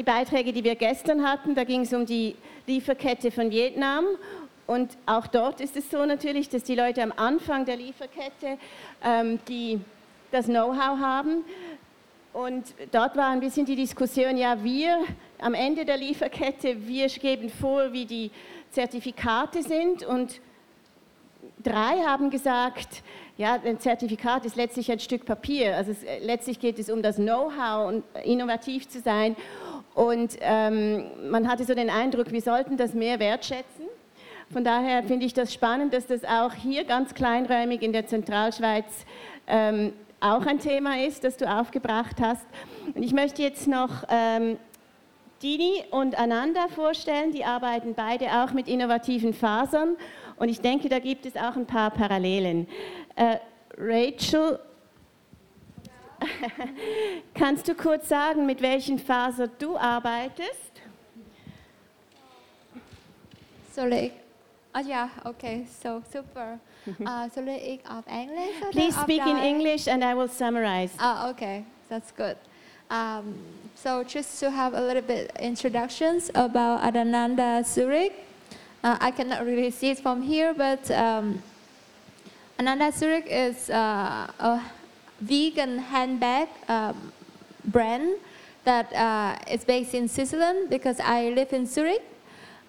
die 0.00 0.04
Beiträge, 0.04 0.54
die 0.54 0.64
wir 0.64 0.76
gestern 0.76 1.28
hatten. 1.28 1.54
Da 1.54 1.64
ging 1.64 1.82
es 1.82 1.92
um 1.92 2.06
die 2.06 2.34
Lieferkette 2.66 3.30
von 3.30 3.50
Vietnam. 3.50 4.06
Und 4.66 4.96
auch 5.04 5.26
dort 5.26 5.60
ist 5.60 5.76
es 5.76 5.90
so 5.90 6.06
natürlich, 6.06 6.48
dass 6.48 6.62
die 6.62 6.74
Leute 6.74 7.02
am 7.02 7.12
Anfang 7.14 7.66
der 7.66 7.76
Lieferkette 7.76 8.56
ähm, 9.04 9.38
die, 9.46 9.78
das 10.30 10.46
Know-how 10.46 10.98
haben. 10.98 11.44
Und 12.32 12.72
dort 12.92 13.14
war 13.14 13.28
ein 13.28 13.40
bisschen 13.40 13.66
die 13.66 13.76
Diskussion, 13.76 14.38
ja, 14.38 14.64
wir 14.64 15.04
am 15.38 15.52
Ende 15.52 15.84
der 15.84 15.98
Lieferkette, 15.98 16.86
wir 16.86 17.08
geben 17.08 17.50
vor, 17.50 17.92
wie 17.92 18.06
die 18.06 18.30
Zertifikate 18.70 19.62
sind. 19.62 20.02
Und 20.02 20.40
drei 21.62 21.98
haben 22.06 22.30
gesagt, 22.30 23.02
ja, 23.36 23.60
ein 23.62 23.78
Zertifikat 23.78 24.46
ist 24.46 24.56
letztlich 24.56 24.90
ein 24.90 25.00
Stück 25.00 25.26
Papier. 25.26 25.76
Also 25.76 25.90
es, 25.90 25.98
letztlich 26.24 26.58
geht 26.58 26.78
es 26.78 26.88
um 26.88 27.02
das 27.02 27.16
Know-how 27.16 27.88
und 27.88 28.04
innovativ 28.24 28.88
zu 28.88 29.00
sein. 29.00 29.36
Und 30.00 30.38
ähm, 30.40 31.04
man 31.30 31.46
hatte 31.46 31.62
so 31.64 31.74
den 31.74 31.90
Eindruck, 31.90 32.32
wir 32.32 32.40
sollten 32.40 32.78
das 32.78 32.94
mehr 32.94 33.20
wertschätzen. 33.20 33.84
Von 34.50 34.64
daher 34.64 35.02
finde 35.02 35.26
ich 35.26 35.34
das 35.34 35.52
spannend, 35.52 35.92
dass 35.92 36.06
das 36.06 36.24
auch 36.24 36.54
hier 36.54 36.84
ganz 36.84 37.12
kleinräumig 37.12 37.82
in 37.82 37.92
der 37.92 38.06
Zentralschweiz 38.06 38.86
ähm, 39.46 39.92
auch 40.18 40.46
ein 40.46 40.58
Thema 40.58 41.04
ist, 41.04 41.22
das 41.22 41.36
du 41.36 41.46
aufgebracht 41.46 42.16
hast. 42.18 42.46
Und 42.94 43.02
ich 43.02 43.12
möchte 43.12 43.42
jetzt 43.42 43.68
noch 43.68 44.04
ähm, 44.08 44.56
Dini 45.42 45.84
und 45.90 46.18
Ananda 46.18 46.68
vorstellen. 46.68 47.32
Die 47.32 47.44
arbeiten 47.44 47.92
beide 47.94 48.42
auch 48.42 48.54
mit 48.54 48.68
innovativen 48.68 49.34
Fasern. 49.34 49.96
Und 50.38 50.48
ich 50.48 50.62
denke, 50.62 50.88
da 50.88 50.98
gibt 50.98 51.26
es 51.26 51.36
auch 51.36 51.56
ein 51.56 51.66
paar 51.66 51.90
Parallelen. 51.90 52.66
Äh, 53.16 53.36
Rachel, 53.76 54.60
kannst 57.34 57.68
du 57.68 57.74
kurz 57.74 58.08
sagen, 58.08 58.46
mit 58.46 58.60
welchen 58.62 58.98
Fasern 58.98 59.50
du 59.58 59.76
arbeitest? 59.76 60.70
Ich? 63.76 64.12
Oh 64.74 64.80
ja, 64.86 65.08
okay, 65.24 65.66
so 65.82 66.02
super. 66.12 66.58
Uh, 66.86 67.28
soll 67.34 67.48
ich 67.48 67.80
auf 67.88 68.06
Englisch 68.06 68.60
Please 68.70 68.96
auf 68.96 69.04
speak 69.04 69.24
in? 69.26 69.36
English 69.36 69.88
and 69.88 70.04
I 70.04 70.14
will 70.14 70.28
summarize. 70.28 70.90
Oh, 71.00 71.30
okay, 71.30 71.64
that's 71.88 72.12
good. 72.14 72.36
Um, 72.90 73.34
so 73.74 74.04
just 74.04 74.38
to 74.40 74.50
have 74.50 74.74
a 74.74 74.80
little 74.80 75.02
bit 75.02 75.32
introductions 75.40 76.30
about 76.34 76.82
Adananda 76.82 77.64
Zurich. 77.64 78.12
Uh, 78.84 78.96
I 79.00 79.10
cannot 79.10 79.46
really 79.46 79.70
see 79.70 79.90
it 79.90 79.98
from 80.00 80.22
here, 80.22 80.52
but 80.52 80.90
um, 80.90 81.42
Ananda 82.58 82.92
Zurich 82.92 83.26
is 83.28 83.70
uh, 83.70 84.30
a 84.38 84.60
vegan 85.20 85.78
handbag 85.78 86.48
um, 86.68 87.12
brand 87.64 88.18
that 88.64 88.92
uh, 88.92 89.36
is 89.50 89.64
based 89.64 89.94
in 89.94 90.08
Switzerland 90.08 90.70
because 90.70 91.00
I 91.00 91.30
live 91.30 91.52
in 91.52 91.66
Zurich. 91.66 92.02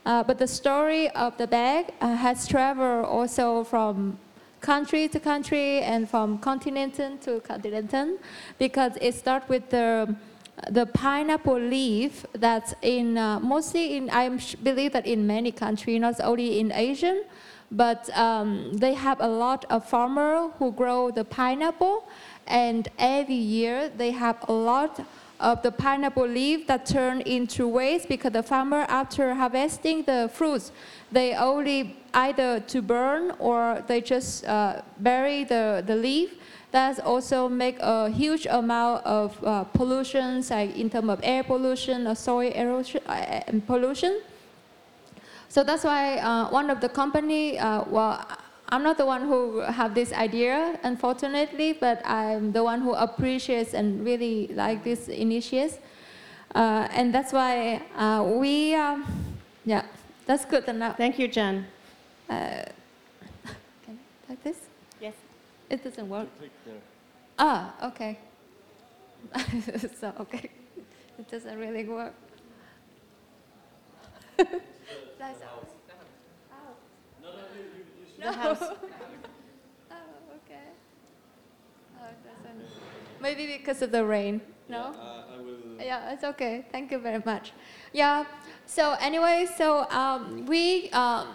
Uh, 0.05 0.23
but 0.23 0.39
the 0.39 0.47
story 0.47 1.09
of 1.11 1.37
the 1.37 1.45
bag 1.45 1.93
uh, 2.01 2.15
has 2.15 2.47
traveled 2.47 3.05
also 3.05 3.63
from 3.63 4.17
country 4.59 5.07
to 5.07 5.19
country 5.19 5.81
and 5.81 6.09
from 6.09 6.37
continent 6.39 6.95
to 7.21 7.39
continent 7.41 8.19
because 8.57 8.93
it 9.01 9.13
starts 9.13 9.47
with 9.49 9.69
the 9.69 10.15
the 10.69 10.85
pineapple 10.87 11.59
leaf 11.59 12.25
that's 12.33 12.73
in 12.81 13.17
uh, 13.17 13.39
mostly 13.39 13.97
in 13.97 14.09
I 14.09 14.29
believe 14.61 14.93
that 14.93 15.07
in 15.07 15.25
many 15.25 15.51
countries, 15.51 15.99
not 15.99 16.19
only 16.21 16.59
in 16.59 16.71
Asian, 16.71 17.23
but 17.71 18.09
um, 18.17 18.73
they 18.73 18.93
have 18.93 19.19
a 19.21 19.27
lot 19.27 19.65
of 19.69 19.85
farmers 19.85 20.51
who 20.59 20.71
grow 20.71 21.09
the 21.09 21.23
pineapple, 21.23 22.03
and 22.47 22.89
every 22.97 23.35
year 23.35 23.89
they 23.89 24.11
have 24.11 24.37
a 24.47 24.53
lot 24.53 25.05
of 25.39 25.61
the 25.63 25.71
pineapple 25.71 26.27
leaf 26.27 26.67
that 26.67 26.85
turn 26.85 27.21
into 27.21 27.67
waste 27.67 28.07
because 28.07 28.31
the 28.31 28.43
farmer 28.43 28.85
after 28.87 29.33
harvesting 29.33 30.03
the 30.03 30.29
fruits 30.33 30.71
they 31.11 31.33
only 31.35 31.97
either 32.13 32.59
to 32.61 32.81
burn 32.81 33.31
or 33.39 33.83
they 33.87 34.01
just 34.01 34.45
uh, 34.45 34.81
bury 34.99 35.43
the, 35.43 35.83
the 35.85 35.95
leaf. 35.95 36.35
That 36.71 37.01
also 37.01 37.49
make 37.49 37.77
a 37.81 38.09
huge 38.09 38.47
amount 38.49 39.05
of 39.05 39.43
uh, 39.43 39.65
pollution 39.65 40.41
like 40.49 40.77
in 40.77 40.89
terms 40.89 41.09
of 41.09 41.19
air 41.21 41.43
pollution 41.43 42.07
or 42.07 42.15
soil 42.15 42.49
erosion 42.53 43.01
uh, 43.07 43.41
pollution. 43.67 44.21
So 45.49 45.65
that's 45.65 45.83
why 45.83 46.19
uh, 46.19 46.49
one 46.49 46.69
of 46.69 46.79
the 46.79 46.87
company 46.87 47.59
uh, 47.59 47.83
well 47.89 48.25
I'm 48.71 48.83
not 48.83 48.97
the 48.97 49.05
one 49.05 49.23
who 49.27 49.59
have 49.59 49.93
this 49.93 50.13
idea, 50.13 50.79
unfortunately, 50.83 51.73
but 51.73 52.01
I'm 52.07 52.53
the 52.53 52.63
one 52.63 52.79
who 52.79 52.93
appreciates 52.93 53.73
and 53.73 54.05
really 54.05 54.47
like 54.53 54.85
this 54.85 55.09
initiative. 55.09 55.77
Uh, 56.55 56.87
and 56.91 57.13
that's 57.13 57.33
why 57.33 57.81
uh, 57.97 58.23
we, 58.23 58.73
um, 58.75 59.05
yeah, 59.65 59.83
that's 60.25 60.45
good 60.45 60.63
enough. 60.69 60.95
Thank 60.95 61.19
you, 61.19 61.27
Jen. 61.27 61.67
Uh, 62.29 62.63
can, 63.85 63.99
like 64.29 64.41
this? 64.41 64.57
Yes. 65.01 65.15
It 65.69 65.83
doesn't 65.83 66.07
work. 66.07 66.29
Ah, 67.37 67.73
okay. 67.89 68.19
so, 69.99 70.13
okay. 70.21 70.49
It 71.19 71.29
doesn't 71.29 71.57
really 71.59 71.83
work. 71.83 72.13
That's 78.21 78.35
The 78.35 78.41
house. 78.41 78.61
oh, 79.91 79.95
okay. 80.45 80.67
Oh, 81.99 82.05
it 82.05 82.19
doesn't. 82.23 82.65
Maybe 83.19 83.47
because 83.47 83.81
of 83.81 83.91
the 83.91 84.05
rain. 84.05 84.41
No. 84.69 84.95
Yeah, 85.79 86.13
it's 86.13 86.23
okay. 86.23 86.65
Thank 86.71 86.91
you 86.91 86.99
very 86.99 87.21
much. 87.25 87.51
Yeah. 87.93 88.25
So 88.67 88.95
anyway, 89.01 89.47
so 89.57 89.89
um, 89.89 90.45
we 90.45 90.89
um, 90.91 91.27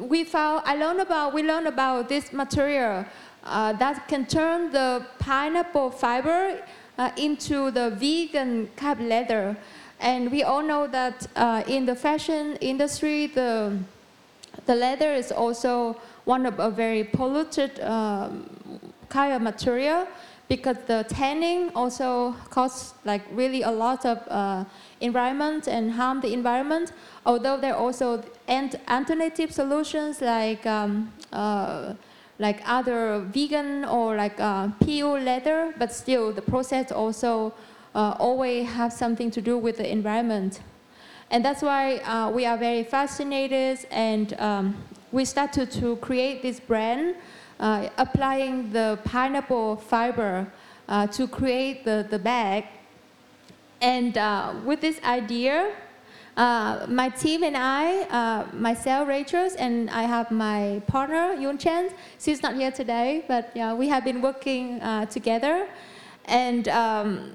we 0.00 0.24
found 0.24 0.62
I 0.64 0.76
learned 0.76 1.00
about 1.00 1.34
we 1.34 1.42
learned 1.42 1.68
about 1.68 2.08
this 2.08 2.32
material 2.32 3.04
uh, 3.44 3.74
that 3.74 4.08
can 4.08 4.24
turn 4.26 4.72
the 4.72 5.06
pineapple 5.18 5.90
fiber 5.90 6.62
uh, 6.98 7.10
into 7.16 7.70
the 7.70 7.90
vegan 7.90 8.70
cap 8.76 8.98
leather, 9.00 9.56
and 10.00 10.30
we 10.32 10.42
all 10.42 10.62
know 10.62 10.86
that 10.86 11.26
uh, 11.36 11.62
in 11.68 11.84
the 11.84 11.94
fashion 11.94 12.56
industry 12.60 13.26
the 13.26 13.76
the 14.66 14.74
leather 14.74 15.12
is 15.12 15.30
also 15.30 15.96
one 16.24 16.46
of 16.46 16.58
a 16.58 16.70
very 16.70 17.04
polluted 17.04 17.80
um, 17.80 18.48
kind 19.08 19.32
of 19.32 19.42
material 19.42 20.06
because 20.48 20.76
the 20.88 21.04
tanning 21.08 21.70
also 21.76 22.32
causes 22.50 22.94
like 23.04 23.22
really 23.30 23.62
a 23.62 23.70
lot 23.70 24.04
of 24.04 24.18
uh, 24.28 24.64
environment 25.00 25.68
and 25.68 25.92
harm 25.92 26.20
the 26.20 26.32
environment. 26.32 26.92
Although 27.24 27.56
there 27.56 27.72
are 27.74 27.80
also 27.80 28.24
alternative 28.88 29.52
solutions 29.52 30.20
like 30.20 30.66
um, 30.66 31.12
uh, 31.32 31.94
like 32.40 32.62
other 32.66 33.20
vegan 33.32 33.84
or 33.84 34.16
like 34.16 34.40
uh, 34.40 34.68
PU 34.80 35.18
leather, 35.18 35.72
but 35.78 35.92
still 35.92 36.32
the 36.32 36.42
process 36.42 36.90
also 36.90 37.52
uh, 37.94 38.16
always 38.18 38.66
have 38.66 38.92
something 38.92 39.30
to 39.30 39.40
do 39.40 39.56
with 39.56 39.76
the 39.76 39.88
environment. 39.88 40.60
And 41.30 41.44
that's 41.44 41.62
why 41.62 41.98
uh, 41.98 42.30
we 42.30 42.44
are 42.44 42.56
very 42.56 42.82
fascinated 42.82 43.86
and 43.92 44.32
um, 44.40 44.76
we 45.12 45.24
started 45.24 45.70
to 45.72 45.96
create 45.96 46.42
this 46.42 46.60
brand 46.60 47.16
uh, 47.58 47.88
applying 47.98 48.72
the 48.72 48.98
pineapple 49.04 49.76
fiber 49.76 50.50
uh, 50.88 51.06
to 51.08 51.28
create 51.28 51.84
the, 51.84 52.06
the 52.10 52.18
bag. 52.18 52.64
And 53.80 54.16
uh, 54.16 54.54
with 54.64 54.80
this 54.80 55.00
idea, 55.04 55.72
uh, 56.36 56.86
my 56.88 57.08
team 57.08 57.42
and 57.42 57.56
I, 57.56 58.02
uh, 58.04 58.46
myself, 58.54 59.08
Rachel, 59.08 59.48
and 59.58 59.90
I 59.90 60.02
have 60.02 60.30
my 60.30 60.82
partner, 60.86 61.34
Yun 61.34 61.58
Chen. 61.58 61.90
She's 62.18 62.42
not 62.42 62.54
here 62.54 62.70
today, 62.70 63.24
but 63.26 63.50
yeah, 63.54 63.74
we 63.74 63.88
have 63.88 64.04
been 64.04 64.22
working 64.22 64.80
uh, 64.80 65.06
together. 65.06 65.68
And 66.26 66.68
um, 66.68 67.32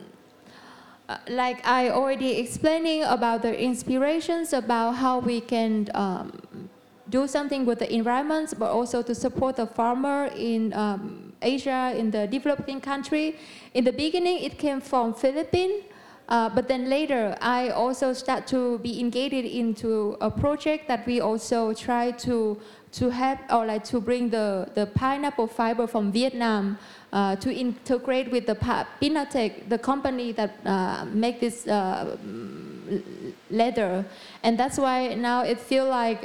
like 1.28 1.66
I 1.68 1.90
already 1.90 2.38
explaining 2.38 3.04
about 3.04 3.42
the 3.42 3.60
inspirations 3.60 4.54
about 4.54 4.94
how 4.94 5.20
we 5.20 5.42
can 5.42 5.90
um, 5.94 6.32
do 7.10 7.28
something 7.28 7.66
with 7.66 7.80
the 7.80 7.94
environment, 7.94 8.54
but 8.58 8.72
also 8.72 9.02
to 9.02 9.14
support 9.14 9.56
the 9.56 9.68
farmer 9.68 10.30
in 10.36 10.74
um, 10.74 11.34
Asia, 11.42 11.94
in 11.96 12.12
the 12.12 12.28
developing 12.28 12.82
country. 12.82 13.38
In 13.74 13.84
the 13.84 13.92
beginning, 13.94 14.44
it 14.44 14.58
came 14.58 14.82
from 14.82 15.14
Philippines, 15.14 15.84
uh, 16.28 16.50
but 16.50 16.68
then 16.68 16.90
later, 16.90 17.38
I 17.40 17.70
also 17.70 18.14
start 18.14 18.48
to 18.48 18.80
be 18.80 19.00
engaged 19.00 19.34
into 19.34 20.18
a 20.22 20.32
project 20.32 20.88
that 20.88 21.06
we 21.06 21.22
also 21.22 21.74
try 21.74 22.12
to 22.12 22.60
to 22.96 23.10
help 23.10 23.40
or 23.52 23.66
like 23.66 23.84
to 23.84 24.00
bring 24.00 24.30
the, 24.30 24.70
the 24.74 24.86
pineapple 24.86 25.48
fiber 25.48 25.86
from 25.86 26.14
Vietnam 26.14 26.78
uh, 27.12 27.36
to 27.36 27.54
integrate 27.54 28.32
with 28.32 28.46
the 28.46 28.56
Pinatech, 28.56 29.68
the 29.68 29.78
company 29.78 30.32
that 30.32 30.56
uh, 30.66 31.04
make 31.12 31.42
this 31.42 31.68
uh, 31.68 32.16
leather, 33.50 34.06
and 34.44 34.58
that's 34.58 34.78
why 34.78 35.14
now 35.14 35.44
it 35.44 35.60
feel 35.60 35.90
like 35.90 36.24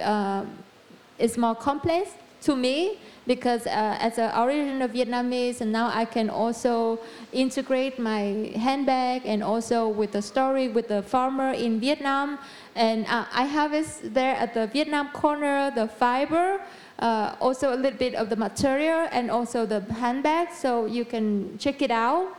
it's 1.20 1.36
more 1.36 1.54
complex 1.54 2.10
to 2.42 2.56
me 2.56 2.98
because 3.26 3.66
uh, 3.66 3.96
as 4.00 4.18
an 4.18 4.30
original 4.36 4.88
Vietnamese, 4.88 5.60
and 5.60 5.70
now 5.70 5.90
I 5.94 6.04
can 6.04 6.30
also 6.30 6.98
integrate 7.32 7.98
my 7.98 8.50
handbag 8.56 9.22
and 9.24 9.42
also 9.42 9.88
with 9.88 10.12
the 10.12 10.22
story 10.22 10.68
with 10.68 10.88
the 10.88 11.02
farmer 11.02 11.52
in 11.52 11.78
Vietnam. 11.78 12.38
And 12.74 13.06
uh, 13.06 13.26
I 13.32 13.44
have 13.44 13.72
it 13.72 13.86
there 14.14 14.34
at 14.34 14.54
the 14.54 14.66
Vietnam 14.66 15.10
corner, 15.12 15.70
the 15.70 15.86
fiber, 15.86 16.60
uh, 16.98 17.36
also 17.40 17.74
a 17.74 17.76
little 17.76 17.98
bit 17.98 18.14
of 18.14 18.30
the 18.30 18.36
material 18.36 19.06
and 19.12 19.30
also 19.30 19.66
the 19.66 19.80
handbag, 19.94 20.48
so 20.52 20.86
you 20.86 21.04
can 21.04 21.56
check 21.58 21.82
it 21.82 21.90
out. 21.90 22.36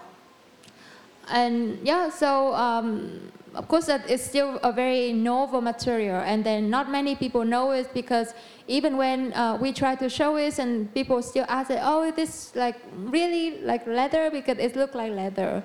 And 1.30 1.80
yeah, 1.84 2.10
so 2.10 2.54
um, 2.54 3.32
of 3.54 3.68
course 3.68 3.86
that 3.88 4.10
is 4.10 4.24
still 4.24 4.60
a 4.64 4.72
very 4.72 5.12
novel 5.12 5.62
material 5.62 6.22
and 6.22 6.44
then 6.44 6.70
not 6.70 6.90
many 6.90 7.16
people 7.16 7.44
know 7.44 7.72
it 7.72 7.94
because 7.94 8.34
even 8.68 8.96
when 8.96 9.34
uh, 9.34 9.58
we 9.60 9.74
try 9.74 9.96
to 9.96 10.08
show 10.08 10.38
it 10.38 10.58
and 10.60 10.94
people 10.94 11.22
still 11.22 11.46
ask 11.50 11.70
it, 11.70 11.80
oh 11.82 12.10
this 12.12 12.56
like 12.56 12.78
really 12.96 13.60
like 13.62 13.86
leather? 13.86 14.32
Because 14.32 14.58
it 14.58 14.76
looks 14.76 14.96
like 14.96 15.12
leather. 15.12 15.64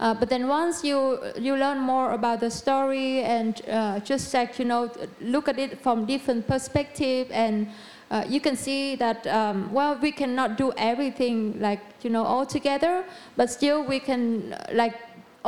Uh, 0.00 0.14
but 0.14 0.28
then 0.28 0.46
once 0.48 0.84
you 0.84 1.18
you 1.36 1.56
learn 1.56 1.78
more 1.78 2.12
about 2.12 2.40
the 2.40 2.50
story 2.50 3.22
and 3.22 3.62
uh, 3.68 3.98
just 4.00 4.32
like 4.34 4.58
you 4.58 4.64
know 4.64 4.90
look 5.20 5.48
at 5.48 5.58
it 5.58 5.80
from 5.80 6.06
different 6.06 6.46
perspective 6.46 7.28
and 7.30 7.68
uh, 8.10 8.24
you 8.28 8.40
can 8.40 8.56
see 8.56 8.94
that 8.96 9.26
um, 9.26 9.70
well 9.72 9.98
we 10.00 10.12
cannot 10.12 10.56
do 10.56 10.72
everything 10.76 11.58
like 11.60 11.80
you 12.02 12.10
know 12.10 12.24
all 12.24 12.46
together 12.46 13.04
but 13.36 13.50
still 13.50 13.84
we 13.84 13.98
can 14.00 14.56
like 14.72 14.94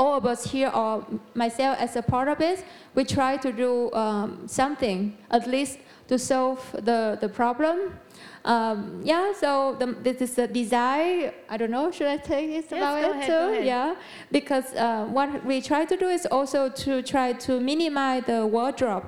all 0.00 0.14
of 0.20 0.24
us 0.24 0.40
here, 0.52 0.70
or 0.80 1.04
myself 1.34 1.74
as 1.78 1.92
a 1.96 2.02
part 2.02 2.28
of 2.34 2.40
it, 2.40 2.58
we 2.96 3.02
try 3.04 3.32
to 3.36 3.50
do 3.52 3.72
um, 3.92 4.48
something, 4.48 4.98
at 5.30 5.46
least 5.46 5.78
to 6.08 6.18
solve 6.18 6.60
the, 6.88 7.18
the 7.20 7.28
problem. 7.28 7.76
Um, 8.44 9.02
yeah, 9.04 9.34
so 9.42 9.76
the, 9.78 9.86
this 10.06 10.18
is 10.26 10.34
the 10.34 10.48
design. 10.48 11.32
I 11.52 11.56
don't 11.58 11.70
know, 11.70 11.90
should 11.90 12.10
I 12.16 12.16
tell 12.16 12.40
you 12.40 12.52
yes, 12.52 12.72
about 12.72 12.98
it 13.04 13.10
ahead, 13.10 13.26
too? 13.30 13.64
Yeah, 13.72 13.94
because 14.32 14.74
uh, 14.74 15.04
what 15.16 15.44
we 15.44 15.60
try 15.60 15.84
to 15.84 15.96
do 15.96 16.08
is 16.08 16.24
also 16.26 16.70
to 16.84 17.02
try 17.02 17.34
to 17.46 17.60
minimize 17.60 18.24
the 18.24 18.46
wardrobe. 18.46 19.04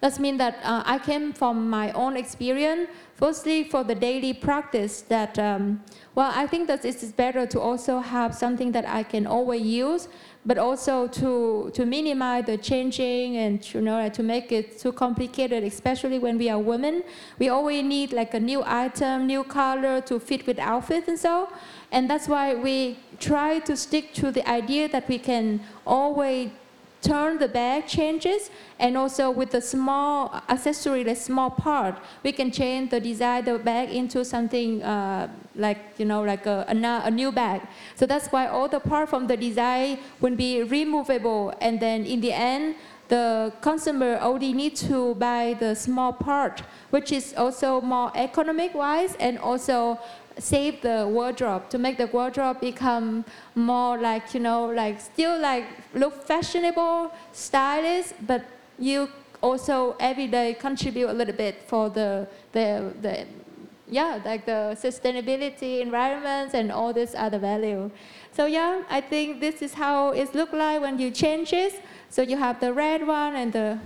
That 0.00 0.18
means 0.18 0.38
that 0.38 0.56
uh, 0.64 0.82
I 0.86 0.98
came 0.98 1.34
from 1.34 1.68
my 1.68 1.92
own 1.92 2.16
experience. 2.16 2.88
Firstly, 3.16 3.64
for 3.64 3.84
the 3.84 3.94
daily 3.94 4.32
practice, 4.32 5.02
that 5.14 5.38
um, 5.38 5.82
well, 6.14 6.32
I 6.34 6.46
think 6.46 6.68
that 6.68 6.86
it 6.86 7.02
is 7.02 7.12
better 7.12 7.44
to 7.46 7.60
also 7.60 8.00
have 8.00 8.34
something 8.34 8.72
that 8.72 8.86
I 8.88 9.02
can 9.02 9.26
always 9.26 9.62
use 9.62 10.08
but 10.46 10.56
also 10.56 11.06
to, 11.06 11.70
to 11.74 11.84
minimize 11.84 12.46
the 12.46 12.56
changing 12.56 13.36
and 13.36 13.74
you 13.74 13.80
know 13.80 14.08
to 14.08 14.22
make 14.22 14.52
it 14.52 14.78
too 14.78 14.92
complicated, 14.92 15.62
especially 15.64 16.18
when 16.18 16.38
we 16.38 16.48
are 16.48 16.58
women. 16.58 17.02
We 17.38 17.48
always 17.48 17.84
need 17.84 18.12
like 18.12 18.34
a 18.34 18.40
new 18.40 18.62
item, 18.64 19.26
new 19.26 19.44
color 19.44 20.00
to 20.02 20.18
fit 20.18 20.46
with 20.46 20.58
outfit 20.58 21.08
and 21.08 21.18
so. 21.18 21.48
And 21.92 22.08
that's 22.08 22.28
why 22.28 22.54
we 22.54 22.98
try 23.18 23.58
to 23.60 23.76
stick 23.76 24.14
to 24.14 24.30
the 24.30 24.48
idea 24.48 24.88
that 24.88 25.08
we 25.08 25.18
can 25.18 25.60
always 25.86 26.50
turn 27.02 27.38
the 27.38 27.48
bag 27.48 27.86
changes 27.86 28.50
and 28.78 28.96
also 28.96 29.30
with 29.30 29.50
the 29.50 29.60
small 29.60 30.34
accessory, 30.48 31.02
the 31.02 31.14
small 31.14 31.50
part, 31.50 31.98
we 32.22 32.32
can 32.32 32.50
change 32.50 32.90
the 32.90 33.00
design 33.00 33.44
the 33.44 33.58
bag 33.58 33.90
into 33.90 34.24
something 34.24 34.82
uh, 34.82 35.28
like 35.56 35.78
you 35.98 36.04
know 36.04 36.22
like 36.22 36.46
a, 36.46 36.64
a, 36.68 37.10
new 37.10 37.32
bag. 37.32 37.62
So 37.96 38.06
that's 38.06 38.28
why 38.28 38.46
all 38.46 38.68
the 38.68 38.80
part 38.80 39.08
from 39.08 39.26
the 39.26 39.36
design 39.36 39.98
will 40.20 40.36
be 40.36 40.62
removable 40.62 41.52
and 41.60 41.80
then 41.80 42.04
in 42.04 42.20
the 42.20 42.32
end 42.32 42.76
the 43.10 43.52
consumer 43.60 44.18
only 44.22 44.52
need 44.52 44.76
to 44.76 45.16
buy 45.16 45.56
the 45.58 45.74
small 45.74 46.12
part, 46.12 46.62
which 46.90 47.10
is 47.10 47.34
also 47.36 47.80
more 47.80 48.12
economic 48.14 48.72
wise 48.72 49.16
and 49.18 49.36
also 49.38 49.98
save 50.40 50.80
the 50.82 51.06
wardrobe 51.08 51.68
to 51.70 51.78
make 51.78 51.96
the 51.98 52.06
wardrobe 52.06 52.60
become 52.60 53.24
more 53.54 53.98
like 53.98 54.34
you 54.34 54.40
know 54.40 54.66
like 54.66 55.00
still 55.00 55.38
like 55.38 55.64
look 55.94 56.24
fashionable 56.26 57.12
stylish 57.32 58.12
but 58.26 58.42
you 58.78 59.08
also 59.42 59.96
every 60.00 60.26
day 60.26 60.54
contribute 60.54 61.08
a 61.08 61.12
little 61.12 61.34
bit 61.34 61.62
for 61.66 61.88
the 61.88 62.26
the 62.52 62.92
the 63.00 63.26
yeah 63.88 64.20
like 64.24 64.46
the 64.46 64.76
sustainability 64.80 65.80
environment 65.80 66.54
and 66.54 66.70
all 66.70 66.92
this 66.92 67.14
other 67.16 67.38
value. 67.38 67.90
So 68.32 68.46
yeah 68.46 68.82
i 68.88 69.00
think 69.00 69.40
this 69.40 69.62
is 69.62 69.74
how 69.74 70.10
it 70.10 70.34
look 70.34 70.52
like 70.52 70.80
when 70.80 70.98
you 70.98 71.10
change 71.10 71.52
it. 71.52 71.82
So 72.10 72.22
you 72.22 72.36
have 72.36 72.60
the 72.60 72.72
red 72.72 73.06
one 73.06 73.36
and 73.36 73.52
the 73.52 73.78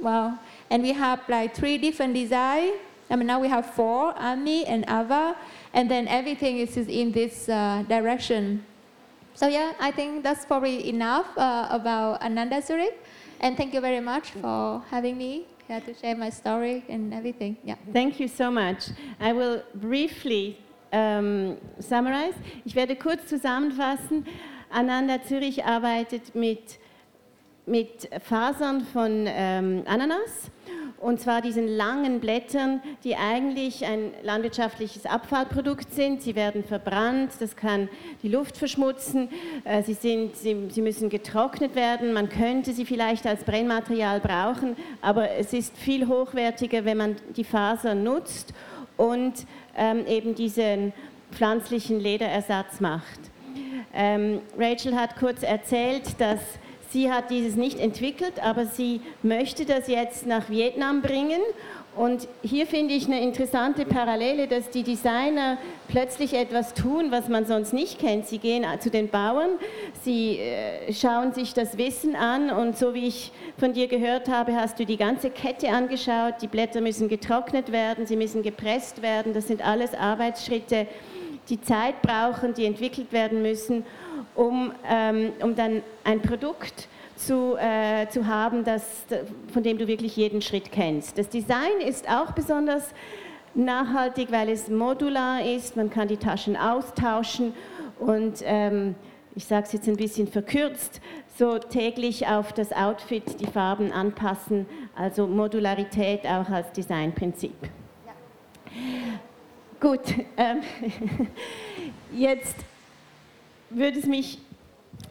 well 0.00 0.38
and 0.70 0.82
we 0.82 0.92
have 0.92 1.20
like 1.28 1.54
three 1.54 1.78
different 1.78 2.14
design. 2.14 2.72
I 3.10 3.16
mean 3.16 3.26
now 3.26 3.40
we 3.40 3.48
have 3.48 3.74
four 3.74 4.14
ami 4.18 4.64
and 4.66 4.84
ava 4.88 5.36
and 5.72 5.90
then 5.90 6.08
everything 6.08 6.58
is 6.58 6.76
in 6.76 7.12
this 7.12 7.48
uh, 7.48 7.84
direction. 7.88 8.64
So 9.34 9.48
yeah, 9.48 9.72
I 9.80 9.90
think 9.90 10.22
that's 10.22 10.44
probably 10.44 10.88
enough 10.88 11.26
uh, 11.36 11.68
about 11.70 12.22
Ananda 12.22 12.60
Zurich. 12.60 12.98
And 13.40 13.56
thank 13.56 13.74
you 13.74 13.80
very 13.80 14.00
much 14.00 14.30
for 14.30 14.82
having 14.90 15.16
me 15.16 15.46
here 15.66 15.80
to 15.80 15.94
share 15.94 16.14
my 16.14 16.30
story 16.30 16.84
and 16.88 17.12
everything. 17.14 17.56
Yeah. 17.64 17.76
Thank 17.92 18.20
you 18.20 18.28
so 18.28 18.50
much. 18.50 18.90
I 19.18 19.32
will 19.32 19.62
briefly 19.74 20.58
um, 20.92 21.56
summarize. 21.80 22.34
Ich 22.64 22.74
werde 22.74 22.94
kurz 22.96 23.26
zusammenfassen. 23.26 24.24
Ananda 24.70 25.18
Zürich 25.22 25.64
arbeitet 25.64 26.34
mit, 26.34 26.78
mit 27.66 28.08
Fasern 28.22 28.80
von 28.92 29.26
ähm, 29.26 29.82
Ananas 29.86 30.50
und 31.02 31.20
zwar 31.20 31.42
diesen 31.42 31.66
langen 31.66 32.20
Blättern, 32.20 32.80
die 33.02 33.16
eigentlich 33.16 33.84
ein 33.84 34.12
landwirtschaftliches 34.22 35.04
Abfallprodukt 35.04 35.92
sind. 35.92 36.22
Sie 36.22 36.36
werden 36.36 36.62
verbrannt, 36.62 37.32
das 37.40 37.56
kann 37.56 37.88
die 38.22 38.28
Luft 38.28 38.56
verschmutzen, 38.56 39.28
äh, 39.64 39.82
sie, 39.82 39.94
sind, 39.94 40.36
sie, 40.36 40.68
sie 40.70 40.80
müssen 40.80 41.08
getrocknet 41.08 41.74
werden, 41.74 42.12
man 42.12 42.28
könnte 42.28 42.72
sie 42.72 42.84
vielleicht 42.84 43.26
als 43.26 43.42
Brennmaterial 43.42 44.20
brauchen, 44.20 44.76
aber 45.00 45.30
es 45.32 45.52
ist 45.52 45.76
viel 45.76 46.06
hochwertiger, 46.06 46.84
wenn 46.84 46.96
man 46.96 47.16
die 47.36 47.44
Faser 47.44 47.96
nutzt 47.96 48.54
und 48.96 49.34
ähm, 49.76 50.06
eben 50.06 50.36
diesen 50.36 50.92
pflanzlichen 51.32 51.98
Lederersatz 51.98 52.80
macht. 52.80 53.20
Ähm, 53.92 54.40
Rachel 54.56 54.94
hat 54.94 55.16
kurz 55.16 55.42
erzählt, 55.42 56.20
dass 56.20 56.40
Sie 56.92 57.10
hat 57.10 57.30
dieses 57.30 57.56
nicht 57.56 57.80
entwickelt, 57.80 58.34
aber 58.42 58.66
sie 58.66 59.00
möchte 59.22 59.64
das 59.64 59.88
jetzt 59.88 60.26
nach 60.26 60.50
Vietnam 60.50 61.00
bringen. 61.00 61.40
Und 61.96 62.28
hier 62.42 62.66
finde 62.66 62.92
ich 62.92 63.06
eine 63.06 63.22
interessante 63.22 63.86
Parallele, 63.86 64.46
dass 64.46 64.68
die 64.68 64.82
Designer 64.82 65.56
plötzlich 65.88 66.34
etwas 66.34 66.74
tun, 66.74 67.06
was 67.10 67.28
man 67.28 67.46
sonst 67.46 67.72
nicht 67.72 67.98
kennt. 67.98 68.26
Sie 68.26 68.38
gehen 68.38 68.66
zu 68.80 68.90
den 68.90 69.08
Bauern, 69.08 69.52
sie 70.02 70.38
äh, 70.38 70.92
schauen 70.92 71.32
sich 71.32 71.54
das 71.54 71.78
Wissen 71.78 72.14
an 72.14 72.50
und 72.50 72.76
so 72.76 72.92
wie 72.92 73.08
ich 73.08 73.32
von 73.58 73.72
dir 73.72 73.88
gehört 73.88 74.28
habe, 74.28 74.54
hast 74.54 74.78
du 74.78 74.84
die 74.84 74.98
ganze 74.98 75.30
Kette 75.30 75.70
angeschaut. 75.70 76.34
Die 76.42 76.46
Blätter 76.46 76.82
müssen 76.82 77.08
getrocknet 77.08 77.72
werden, 77.72 78.06
sie 78.06 78.16
müssen 78.16 78.42
gepresst 78.42 79.00
werden. 79.00 79.32
Das 79.32 79.48
sind 79.48 79.66
alles 79.66 79.94
Arbeitsschritte, 79.94 80.86
die 81.48 81.60
Zeit 81.60 82.02
brauchen, 82.02 82.52
die 82.52 82.66
entwickelt 82.66 83.12
werden 83.12 83.40
müssen 83.40 83.84
um, 84.34 84.72
ähm, 84.88 85.32
um 85.42 85.54
dann 85.54 85.82
ein 86.04 86.20
Produkt 86.20 86.88
zu, 87.16 87.56
äh, 87.56 88.08
zu 88.08 88.26
haben, 88.26 88.64
das, 88.64 89.04
von 89.52 89.62
dem 89.62 89.78
du 89.78 89.86
wirklich 89.86 90.16
jeden 90.16 90.42
Schritt 90.42 90.72
kennst. 90.72 91.18
Das 91.18 91.28
Design 91.28 91.80
ist 91.86 92.08
auch 92.08 92.32
besonders 92.32 92.90
nachhaltig, 93.54 94.32
weil 94.32 94.48
es 94.48 94.68
modular 94.68 95.44
ist. 95.44 95.76
Man 95.76 95.90
kann 95.90 96.08
die 96.08 96.16
Taschen 96.16 96.56
austauschen 96.56 97.54
und 97.98 98.42
ähm, 98.44 98.94
ich 99.34 99.44
sage 99.44 99.66
es 99.66 99.72
jetzt 99.72 99.88
ein 99.88 99.96
bisschen 99.96 100.26
verkürzt, 100.26 101.00
so 101.38 101.58
täglich 101.58 102.26
auf 102.26 102.52
das 102.52 102.72
Outfit 102.72 103.40
die 103.40 103.46
Farben 103.46 103.92
anpassen, 103.92 104.66
also 104.94 105.26
Modularität 105.26 106.26
auch 106.26 106.48
als 106.50 106.70
Designprinzip. 106.72 107.56
Ja. 108.06 108.12
Gut, 109.80 110.00
ähm, 110.36 110.60
jetzt 112.12 112.56
würde 113.74 113.98
es 113.98 114.06
mich 114.06 114.38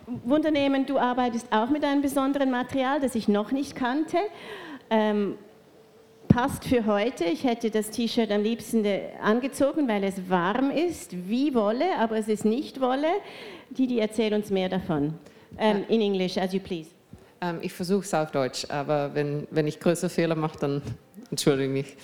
wundernehmen, 0.07 0.85
du 0.85 0.97
arbeitest 0.97 1.47
auch 1.51 1.69
mit 1.69 1.83
einem 1.83 2.01
besonderen 2.01 2.51
Material, 2.51 2.99
das 2.99 3.15
ich 3.15 3.27
noch 3.27 3.51
nicht 3.51 3.75
kannte. 3.75 4.17
Ähm, 4.89 5.35
passt 6.27 6.65
für 6.65 6.85
heute. 6.85 7.25
Ich 7.25 7.43
hätte 7.43 7.69
das 7.69 7.89
T-Shirt 7.91 8.31
am 8.31 8.43
liebsten 8.43 8.85
äh, 8.85 9.09
angezogen, 9.21 9.87
weil 9.87 10.03
es 10.03 10.29
warm 10.29 10.71
ist, 10.71 11.27
wie 11.27 11.53
Wolle, 11.53 11.97
aber 11.97 12.17
es 12.17 12.27
ist 12.27 12.45
nicht 12.45 12.79
Wolle. 12.79 13.07
Didi, 13.69 13.99
erzähl 13.99 14.33
uns 14.33 14.49
mehr 14.49 14.69
davon. 14.69 15.13
Um, 15.57 15.83
in 15.89 16.01
English, 16.01 16.37
as 16.37 16.53
you 16.53 16.59
please. 16.59 16.89
Um, 17.41 17.59
ich 17.61 17.73
versuche 17.73 18.05
es 18.05 18.13
auf 18.13 18.31
Deutsch, 18.31 18.65
aber 18.69 19.13
wenn, 19.13 19.47
wenn 19.51 19.67
ich 19.67 19.79
größere 19.79 20.09
Fehler 20.09 20.35
mache, 20.35 20.57
dann 20.59 20.81
entschuldige 21.29 21.69
mich. 21.69 21.97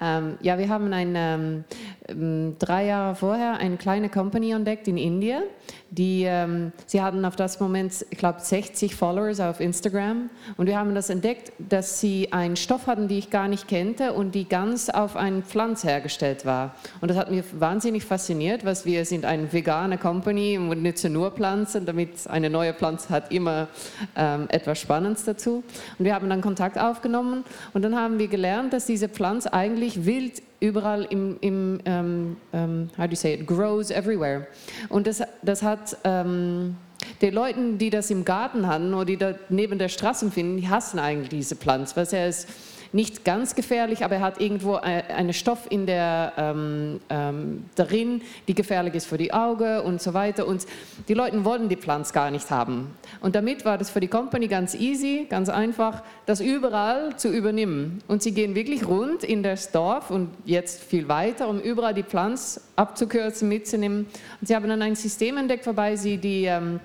Ähm, 0.00 0.36
ja, 0.42 0.58
wir 0.58 0.68
haben 0.68 0.92
ein, 0.92 1.14
ähm, 1.16 1.64
ähm, 2.08 2.56
drei 2.58 2.86
Jahre 2.86 3.14
vorher 3.14 3.58
eine 3.58 3.76
kleine 3.76 4.08
Company 4.08 4.50
entdeckt 4.50 4.88
in 4.88 4.96
Indien. 4.96 5.42
Die, 5.90 6.24
ähm, 6.24 6.72
sie 6.86 7.00
hatten 7.00 7.24
auf 7.24 7.36
das 7.36 7.60
Moment, 7.60 8.04
ich 8.10 8.18
glaube, 8.18 8.40
60 8.40 8.94
Followers 8.94 9.40
auf 9.40 9.60
Instagram. 9.60 10.30
Und 10.56 10.66
wir 10.66 10.78
haben 10.78 10.94
das 10.94 11.10
entdeckt, 11.10 11.52
dass 11.58 12.00
sie 12.00 12.32
einen 12.32 12.56
Stoff 12.56 12.86
hatten, 12.86 13.08
den 13.08 13.18
ich 13.18 13.30
gar 13.30 13.48
nicht 13.48 13.68
kannte 13.68 14.12
und 14.12 14.34
die 14.34 14.48
ganz 14.48 14.90
auf 14.90 15.16
einen 15.16 15.44
Pflanz 15.44 15.84
hergestellt 15.84 16.44
war. 16.44 16.74
Und 17.00 17.08
das 17.08 17.16
hat 17.16 17.30
mich 17.30 17.44
wahnsinnig 17.58 18.04
fasziniert, 18.04 18.64
was 18.64 18.84
wir 18.84 19.04
sind 19.04 19.24
eine 19.24 19.52
vegane 19.52 19.96
Company 19.96 20.58
und 20.58 20.82
nutzen 20.82 21.12
nur 21.12 21.30
Pflanzen, 21.30 21.86
damit 21.86 22.28
eine 22.28 22.50
neue 22.50 22.74
Pflanze 22.74 23.10
hat 23.10 23.32
immer 23.32 23.68
ähm, 24.16 24.46
etwas 24.48 24.80
Spannendes 24.80 25.24
dazu. 25.24 25.62
Und 25.98 26.04
wir 26.04 26.14
haben 26.14 26.28
dann 26.28 26.40
Kontakt 26.40 26.78
aufgenommen 26.78 27.44
und 27.72 27.82
dann 27.82 27.96
haben 27.96 28.18
wir 28.18 28.28
gelernt, 28.28 28.72
dass 28.72 28.86
diese 28.86 29.08
Pflanze 29.08 29.52
eigentlich 29.52 29.85
wild 29.94 30.42
überall 30.60 31.04
im, 31.10 31.36
im 31.40 31.80
ähm, 31.84 32.36
ähm, 32.52 32.90
how 32.98 33.04
do 33.04 33.10
you 33.10 33.16
say 33.16 33.34
it, 33.34 33.46
grows 33.46 33.90
everywhere. 33.90 34.46
Und 34.88 35.06
das, 35.06 35.22
das 35.42 35.62
hat 35.62 35.96
ähm, 36.04 36.76
den 37.22 37.34
Leuten, 37.34 37.78
die 37.78 37.90
das 37.90 38.10
im 38.10 38.24
Garten 38.24 38.66
hatten 38.66 38.94
oder 38.94 39.04
die 39.04 39.16
da 39.16 39.34
neben 39.48 39.78
der 39.78 39.88
Straße 39.88 40.30
finden, 40.30 40.56
die 40.56 40.68
hassen 40.68 40.98
eigentlich 40.98 41.28
diese 41.28 41.56
Pflanze, 41.56 41.96
weil 41.96 42.06
er 42.12 42.28
ist 42.28 42.48
nicht 42.92 43.24
ganz 43.24 43.54
gefährlich, 43.54 44.04
aber 44.04 44.16
er 44.16 44.20
hat 44.22 44.40
irgendwo 44.40 44.74
einen 44.76 45.32
Stoff 45.32 45.66
in 45.70 45.86
der, 45.86 46.32
ähm, 46.36 47.00
ähm, 47.10 47.64
darin, 47.74 48.22
die 48.48 48.54
gefährlich 48.54 48.94
ist 48.94 49.06
für 49.06 49.18
die 49.18 49.32
Augen 49.32 49.80
und 49.80 50.00
so 50.00 50.14
weiter. 50.14 50.46
Und 50.46 50.66
die 51.08 51.14
Leute 51.14 51.44
wollten 51.44 51.68
die 51.68 51.76
Pflanze 51.76 52.12
gar 52.12 52.30
nicht 52.30 52.50
haben. 52.50 52.94
Und 53.20 53.34
damit 53.34 53.64
war 53.64 53.78
das 53.78 53.90
für 53.90 54.00
die 54.00 54.08
Company 54.08 54.48
ganz 54.48 54.74
easy, 54.74 55.26
ganz 55.28 55.48
einfach, 55.48 56.02
das 56.26 56.40
überall 56.40 57.16
zu 57.16 57.28
übernehmen. 57.28 58.02
Und 58.08 58.22
sie 58.22 58.32
gehen 58.32 58.54
wirklich 58.54 58.86
rund 58.86 59.24
in 59.24 59.42
das 59.42 59.72
Dorf 59.72 60.10
und 60.10 60.30
jetzt 60.44 60.82
viel 60.82 61.08
weiter, 61.08 61.48
um 61.48 61.60
überall 61.60 61.94
die 61.94 62.02
Pflanze 62.02 62.60
abzukürzen, 62.76 63.48
mitzunehmen. 63.48 64.06
Und 64.40 64.46
sie 64.46 64.54
haben 64.54 64.68
dann 64.68 64.82
ein 64.82 64.94
System 64.94 65.36
entdeckt, 65.36 65.66
wobei 65.66 65.96
sie 65.96 66.18
die, 66.18 66.44
ähm, 66.44 66.80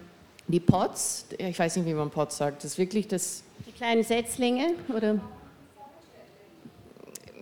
die 0.47 0.59
Pots, 0.59 1.27
ich 1.37 1.57
weiß 1.57 1.77
nicht, 1.77 1.85
wie 1.85 1.93
man 1.93 2.09
Pots 2.09 2.37
sagt, 2.37 2.63
das 2.63 2.71
ist 2.71 2.77
wirklich 2.77 3.07
das... 3.07 3.43
Die 3.65 3.71
kleinen 3.71 4.03
Setzlinge, 4.03 4.73
oder? 4.95 5.19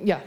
Ja, 0.03 0.21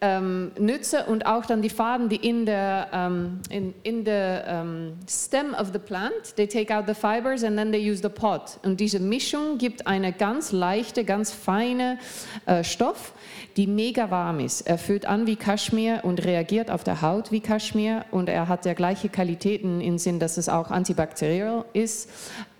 ähm, 0.00 0.52
nütze 0.58 1.04
und 1.04 1.26
auch 1.26 1.44
dann 1.46 1.62
die 1.62 1.68
Faden, 1.68 2.08
die 2.08 2.16
in 2.16 2.46
der 2.46 2.88
um, 2.92 3.40
in, 3.50 3.74
in 3.82 4.04
the 4.04 4.50
um, 4.50 4.92
stem 5.08 5.54
of 5.54 5.68
the 5.72 5.78
plant, 5.78 6.36
they 6.36 6.46
take 6.46 6.74
out 6.74 6.84
the 6.86 6.94
fibers 6.94 7.44
and 7.44 7.56
then 7.56 7.70
they 7.70 7.90
use 7.90 8.00
the 8.02 8.08
pod. 8.08 8.58
Und 8.62 8.80
diese 8.80 8.98
Mischung 8.98 9.58
gibt 9.58 9.86
eine 9.86 10.12
ganz 10.12 10.52
leichte, 10.52 11.04
ganz 11.04 11.32
feine 11.32 11.98
äh, 12.46 12.64
Stoff, 12.64 13.12
die 13.56 13.66
mega 13.66 14.10
warm 14.10 14.40
ist. 14.40 14.62
Er 14.62 14.78
fühlt 14.78 15.04
an 15.06 15.26
wie 15.26 15.36
Kaschmir 15.36 16.00
und 16.02 16.24
reagiert 16.24 16.70
auf 16.70 16.84
der 16.84 17.02
Haut 17.02 17.30
wie 17.30 17.40
Kaschmir 17.40 18.04
und 18.10 18.28
er 18.28 18.48
hat 18.48 18.64
ja 18.64 18.72
gleiche 18.72 19.08
Qualitäten 19.08 19.80
im 19.80 19.98
Sinn, 19.98 20.18
dass 20.18 20.38
es 20.38 20.48
auch 20.48 20.70
antibakteriell 20.70 21.64
ist. 21.74 22.08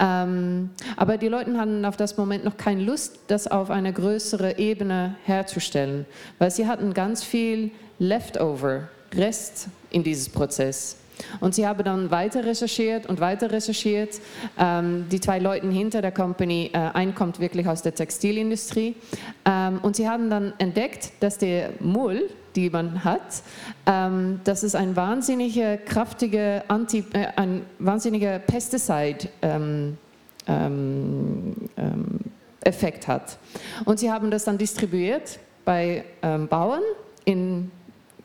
Ähm, 0.01 0.71
aber 0.97 1.19
die 1.19 1.29
Leute 1.29 1.57
hatten 1.59 1.85
auf 1.85 1.97
das 1.97 2.17
Moment 2.17 2.45
noch 2.45 2.57
keine 2.57 2.83
Lust, 2.83 3.21
das 3.27 3.47
auf 3.47 3.71
eine 3.71 3.93
größere 3.93 4.59
Ebene 4.59 5.17
herzustellen, 5.25 6.07
weil 6.39 6.51
sie 6.51 6.67
hatten 6.67 6.95
ganz 6.95 7.23
viel 7.23 7.71
Leftover, 7.99 8.89
Rest 9.15 9.69
in 9.91 10.03
dieses 10.03 10.31
Prozess. 10.31 10.97
Und 11.41 11.55
sie 11.55 11.67
haben 11.67 11.85
dann 11.85 12.11
weiter 12.11 12.45
recherchiert 12.45 13.07
und 13.07 13.21
weiter 13.21 13.53
recherchiert. 13.53 14.21
Ähm, 14.59 15.07
die 15.11 15.21
zwei 15.21 15.39
Leute 15.39 15.69
hinter 15.69 16.01
der 16.01 16.13
Company, 16.13 16.71
äh, 16.73 16.79
ein 16.79 17.15
kommt 17.15 17.41
wirklich 17.41 17.69
aus 17.69 17.83
der 17.83 17.95
Textilindustrie. 17.95 18.97
Ähm, 19.45 19.81
und 19.83 19.97
sie 19.97 20.09
haben 20.09 20.31
dann 20.31 20.55
entdeckt, 20.57 21.13
dass 21.21 21.37
der 21.37 21.71
Mull, 21.81 22.31
die 22.57 22.71
man 22.71 23.05
hat, 23.05 23.43
ähm, 23.87 24.41
dass 24.45 24.63
es 24.63 24.75
ein 24.75 24.97
wahnsinniger 24.97 25.77
kraftiger 25.77 26.65
Anti, 26.69 27.05
äh, 27.13 27.27
ein 27.37 27.63
wahnsinniger 27.79 28.39
Pesticide 28.39 29.29
ähm, 29.43 29.99
ähm, 30.47 31.55
ähm, 31.77 32.21
Effekt 32.63 33.09
hat. 33.09 33.39
Und 33.85 33.99
sie 33.99 34.11
haben 34.11 34.31
das 34.31 34.45
dann 34.45 34.59
distribuiert 34.59 35.39
bei 35.65 36.05
Bauern 36.49 36.83
in 37.25 37.71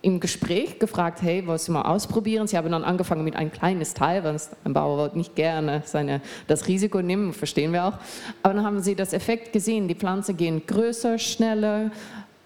im 0.05 0.20
Gespräch 0.20 0.77
gefragt, 0.77 1.24
hey, 1.24 1.48
wollen 1.48 1.58
Sie 1.58 1.72
mal 1.72 1.82
ausprobieren? 1.82 2.46
Sie 2.46 2.55
haben 2.55 2.72
dann 2.72 2.84
angefangen 2.84 3.24
mit 3.24 3.36
ein 3.36 3.51
kleines 3.51 3.96
Teil, 3.96 4.24
weil 4.24 4.39
ein 4.63 4.72
Bauer 4.72 5.10
nicht 5.15 5.36
gerne 5.36 5.82
seine, 5.84 6.22
das 6.46 6.67
Risiko 6.67 7.01
nehmen, 7.01 7.34
verstehen 7.34 7.74
wir 7.74 7.86
auch. 7.86 7.98
Aber 8.44 8.53
dann 8.53 8.63
haben 8.63 8.82
sie 8.82 8.94
das 8.94 9.13
Effekt 9.13 9.51
gesehen, 9.51 9.88
die 9.88 9.96
Pflanzen 9.96 10.38
gehen 10.38 10.62
größer, 10.67 11.17
schneller, 11.17 11.89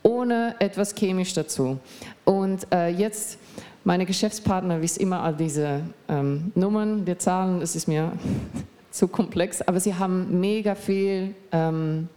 ohne 0.03 0.55
etwas 0.59 0.93
chemisch 0.95 1.33
dazu. 1.33 1.79
Und 2.25 2.67
äh, 2.71 2.89
jetzt, 2.89 3.39
meine 3.83 4.05
Geschäftspartner 4.05 4.81
wissen 4.81 5.01
immer 5.01 5.21
all 5.21 5.35
diese 5.35 5.81
ähm, 6.07 6.51
Nummern, 6.55 7.05
die 7.05 7.17
Zahlen, 7.17 7.59
das 7.59 7.75
ist 7.75 7.87
mir 7.87 8.11
zu 8.91 9.07
komplex, 9.07 9.61
aber 9.61 9.79
sie 9.79 9.95
haben 9.95 10.39
mega 10.39 10.75
viel 10.75 11.35
ähm, 11.51 12.09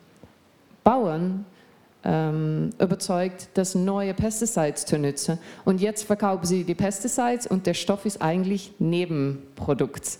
Bauern, 0.85 1.45
ähm, 2.05 2.71
überzeugt, 2.81 3.49
das 3.55 3.75
neue 3.75 4.15
Pesticides 4.15 4.85
zu 4.87 4.99
nutzen. 4.99 5.39
Und 5.65 5.81
jetzt 5.81 6.05
verkaufen 6.05 6.47
sie 6.47 6.65
die 6.65 6.75
Pesticides 6.75 7.47
und 7.47 7.67
der 7.67 7.75
Stoff 7.75 8.05
ist 8.05 8.21
eigentlich 8.21 8.73
Nebenprodukt. 8.79 10.19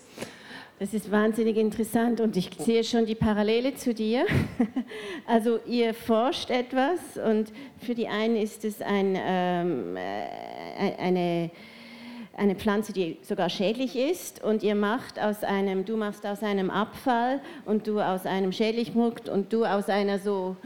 Das 0.83 0.95
ist 0.95 1.13
wahnsinnig 1.13 1.59
interessant 1.59 2.21
und 2.21 2.37
ich 2.37 2.51
sehe 2.59 2.83
schon 2.83 3.07
die 3.07 3.15
Parallele 3.15 3.77
zu 3.77 3.95
dir. 3.95 4.27
Also 5.29 5.61
ihr 5.65 5.95
forscht 5.95 6.51
etwas 6.51 6.99
und 7.25 7.53
für 7.79 7.95
die 7.95 8.09
einen 8.09 8.35
ist 8.35 8.65
es 8.65 8.83
ein, 8.83 9.17
ähm, 9.17 9.97
äh, 9.97 10.97
eine, 10.99 11.51
eine 12.37 12.57
Pflanze, 12.57 12.93
die 12.93 13.17
sogar 13.23 13.49
schädlich 13.49 13.95
ist 13.95 14.43
und 14.43 14.65
ihr 14.65 14.75
macht 14.75 15.21
aus 15.21 15.45
einem, 15.45 15.85
du 15.85 15.97
machst 15.97 16.27
aus 16.27 16.43
einem 16.43 16.69
Abfall 16.69 17.41
und 17.65 17.87
du 17.87 18.01
aus 18.01 18.27
einem 18.27 18.51
Schädlichprodukt 18.51 19.29
und 19.29 19.53
du 19.53 19.65
aus 19.65 19.89
einer 19.89 20.19
so 20.19 20.57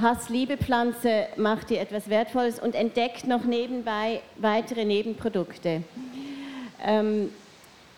Hass-Liebe-Pflanze 0.00 1.26
macht 1.36 1.68
dir 1.68 1.82
etwas 1.82 2.08
Wertvolles 2.08 2.58
und 2.58 2.74
entdeckt 2.74 3.26
noch 3.26 3.44
nebenbei 3.44 4.22
weitere 4.38 4.86
Nebenprodukte. 4.86 5.82
Ähm, 6.82 7.28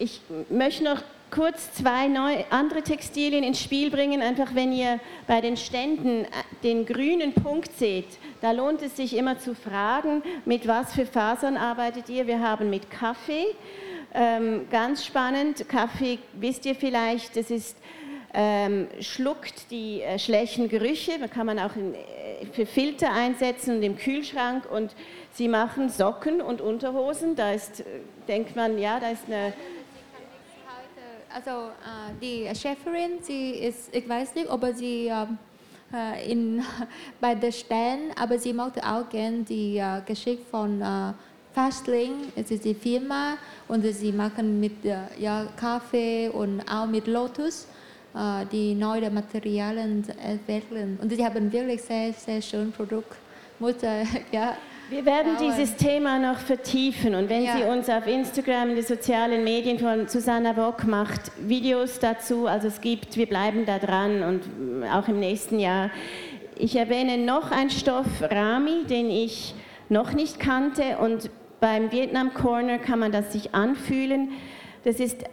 ich 0.01 0.21
möchte 0.51 0.83
noch 0.83 1.01
kurz 1.35 1.73
zwei 1.73 2.07
neue, 2.07 2.45
andere 2.51 2.83
Textilien 2.83 3.43
ins 3.43 3.61
Spiel 3.61 3.91
bringen, 3.91 4.23
einfach 4.23 4.55
wenn 4.55 4.73
ihr 4.73 5.01
bei 5.27 5.41
den 5.41 5.57
Ständen 5.57 6.25
äh, 6.25 6.29
den 6.63 6.87
grünen 6.87 7.33
Punkt 7.33 7.77
seht, 7.77 8.07
da 8.41 8.53
lohnt 8.53 8.83
es 8.83 8.97
sich 8.97 9.17
immer 9.17 9.39
zu 9.39 9.55
fragen, 9.55 10.23
mit 10.45 10.69
was 10.69 10.95
für 10.95 11.07
Fasern 11.07 11.57
arbeitet 11.57 12.09
ihr. 12.09 12.29
Wir 12.29 12.41
haben 12.41 12.71
mit 12.71 12.89
Kaffee, 12.89 13.47
ähm, 14.15 14.67
ganz 14.71 15.05
spannend, 15.05 15.69
Kaffee 15.69 16.21
wisst 16.35 16.67
ihr 16.67 16.77
vielleicht, 16.77 17.37
das 17.37 17.51
ist 17.51 17.77
ähm, 18.37 18.89
schluckt 19.01 19.71
die 19.71 20.03
äh, 20.03 20.19
schlechten 20.19 20.69
Gerüche. 20.69 21.13
Da 21.21 21.29
kann 21.29 21.47
man 21.47 21.61
auch 21.61 21.77
in, 21.77 21.95
äh, 21.95 21.99
für 22.53 22.67
Filter 22.67 23.13
einsetzen 23.13 23.77
und 23.77 23.83
im 23.85 23.97
Kühlschrank. 23.97 24.69
Und 24.69 24.93
sie 25.33 25.47
machen 25.47 25.89
Socken 25.89 26.41
und 26.41 26.61
Unterhosen. 26.61 27.37
Da 27.37 27.53
ist, 27.53 27.81
äh, 27.81 27.85
denkt 28.27 28.57
man, 28.57 28.77
ja, 28.79 28.99
da 28.99 29.11
ist 29.11 29.27
eine. 29.27 29.53
Also 31.35 31.51
äh, 31.51 32.15
die 32.23 32.55
Chefin, 32.55 33.19
sie 33.21 33.57
ist, 33.57 33.93
ich 33.93 34.09
weiß 34.09 34.37
nicht, 34.37 34.49
ob 34.49 34.65
sie 34.73 35.09
äh, 35.09 36.31
in, 36.31 36.63
bei 37.21 37.35
der 37.35 37.51
Stern, 37.51 38.13
aber 38.15 38.39
sie 38.39 38.53
mochte 38.53 38.81
auch 38.85 39.09
gerne 39.09 39.39
die 39.39 39.79
äh, 39.79 40.01
Geschichte 40.07 40.45
von 40.49 40.81
Fastling, 41.53 42.33
es 42.37 42.53
ist 42.53 42.65
die 42.65 42.75
Firma 42.75 43.37
und 43.67 43.83
sie 43.83 44.13
machen 44.13 44.61
mit 44.61 44.85
ja, 45.19 45.47
Kaffee 45.57 46.29
und 46.29 46.61
auch 46.69 46.87
mit 46.87 47.07
Lotus 47.07 47.67
die 48.51 48.75
neuen 48.75 49.13
Materialien 49.13 50.05
entwickeln. 50.25 50.99
Und 51.03 51.11
sie 51.11 51.25
haben 51.25 51.53
wirklich 51.53 51.83
sehr, 51.83 52.13
sehr 52.13 52.41
schön 52.43 52.71
Produkt. 52.71 53.17
Muss, 53.59 53.75
ja, 54.33 54.57
wir 54.91 55.05
werden 55.05 55.37
dauern. 55.37 55.53
dieses 55.57 55.77
Thema 55.77 56.19
noch 56.19 56.39
vertiefen 56.39 57.15
und 57.15 57.29
wenn 57.29 57.45
ja. 57.45 57.57
Sie 57.57 57.63
uns 57.65 57.89
auf 57.89 58.07
Instagram 58.07 58.71
in 58.71 58.77
den 58.77 58.85
sozialen 58.85 59.45
Medien 59.45 59.79
von 59.79 60.09
Susanna 60.09 60.53
Bock 60.53 60.85
macht 60.85 61.33
Videos 61.39 61.99
dazu, 61.99 62.47
also 62.47 62.69
es 62.69 62.81
gibt, 62.81 63.17
wir 63.17 63.27
bleiben 63.27 63.67
da 63.67 63.79
dran 63.79 64.23
und 64.23 64.85
auch 64.89 65.09
im 65.09 65.21
nächsten 65.21 65.59
Jahr. 65.59 65.91
Ich 66.57 66.77
erwähne 66.77 67.19
noch 67.19 67.51
einen 67.51 67.71
Stoff, 67.71 68.07
Rami, 68.21 68.85
den 68.89 69.11
ich 69.11 69.55
noch 69.89 70.13
nicht 70.13 70.41
kannte 70.41 70.99
und 70.99 71.31
beim 71.61 71.91
Vietnam 71.93 72.35
Corner 72.35 72.79
kann 72.79 72.99
man 72.99 73.13
das 73.13 73.33
sich 73.33 73.55
anfühlen. 73.55 74.33
Das 74.85 75.01
ist 75.01 75.25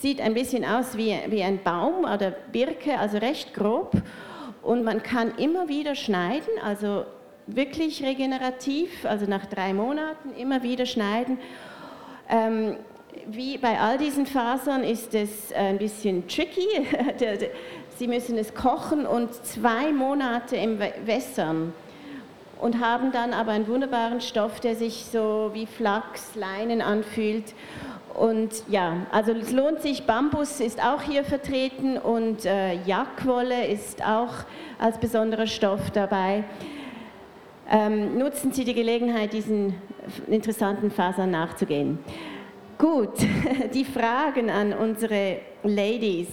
sieht 0.00 0.20
ein 0.20 0.34
bisschen 0.34 0.64
aus 0.64 0.96
wie, 0.96 1.14
wie 1.28 1.42
ein 1.42 1.62
Baum 1.62 2.04
oder 2.04 2.30
Birke, 2.30 2.98
also 2.98 3.18
recht 3.18 3.54
grob. 3.54 3.92
Und 4.62 4.82
man 4.82 5.02
kann 5.02 5.34
immer 5.36 5.68
wieder 5.68 5.94
schneiden, 5.94 6.48
also 6.62 7.04
wirklich 7.46 8.02
regenerativ, 8.02 9.04
also 9.04 9.26
nach 9.26 9.46
drei 9.46 9.74
Monaten 9.74 10.32
immer 10.36 10.62
wieder 10.62 10.86
schneiden. 10.86 11.38
Ähm, 12.28 12.76
wie 13.26 13.58
bei 13.58 13.78
all 13.78 13.98
diesen 13.98 14.26
Fasern 14.26 14.82
ist 14.82 15.14
es 15.14 15.52
ein 15.52 15.78
bisschen 15.78 16.26
tricky. 16.28 16.66
Sie 17.96 18.08
müssen 18.08 18.36
es 18.38 18.54
kochen 18.54 19.06
und 19.06 19.32
zwei 19.44 19.92
Monate 19.92 20.56
im 20.56 20.78
Wässern. 21.04 21.72
und 22.60 22.80
haben 22.80 23.12
dann 23.12 23.34
aber 23.34 23.52
einen 23.52 23.68
wunderbaren 23.68 24.20
Stoff, 24.20 24.58
der 24.58 24.74
sich 24.74 25.06
so 25.12 25.50
wie 25.52 25.66
Flachs, 25.66 26.34
Leinen 26.34 26.80
anfühlt. 26.80 27.54
Und 28.14 28.62
ja, 28.68 29.06
also 29.10 29.32
es 29.32 29.52
lohnt 29.52 29.82
sich, 29.82 30.04
Bambus 30.06 30.60
ist 30.60 30.82
auch 30.82 31.02
hier 31.02 31.24
vertreten 31.24 31.98
und 31.98 32.46
äh, 32.46 32.74
Jackwolle 32.84 33.66
ist 33.66 34.04
auch 34.04 34.32
als 34.78 34.98
besonderer 34.98 35.46
Stoff 35.48 35.90
dabei. 35.90 36.44
Ähm, 37.70 38.18
nutzen 38.18 38.52
Sie 38.52 38.64
die 38.64 38.74
Gelegenheit, 38.74 39.32
diesen 39.32 39.74
interessanten 40.26 40.90
Fasern 40.90 41.30
nachzugehen. 41.30 41.98
Gut, 42.76 43.14
die 43.74 43.84
Fragen 43.84 44.50
an 44.50 44.72
unsere 44.72 45.38
Ladies. 45.62 46.28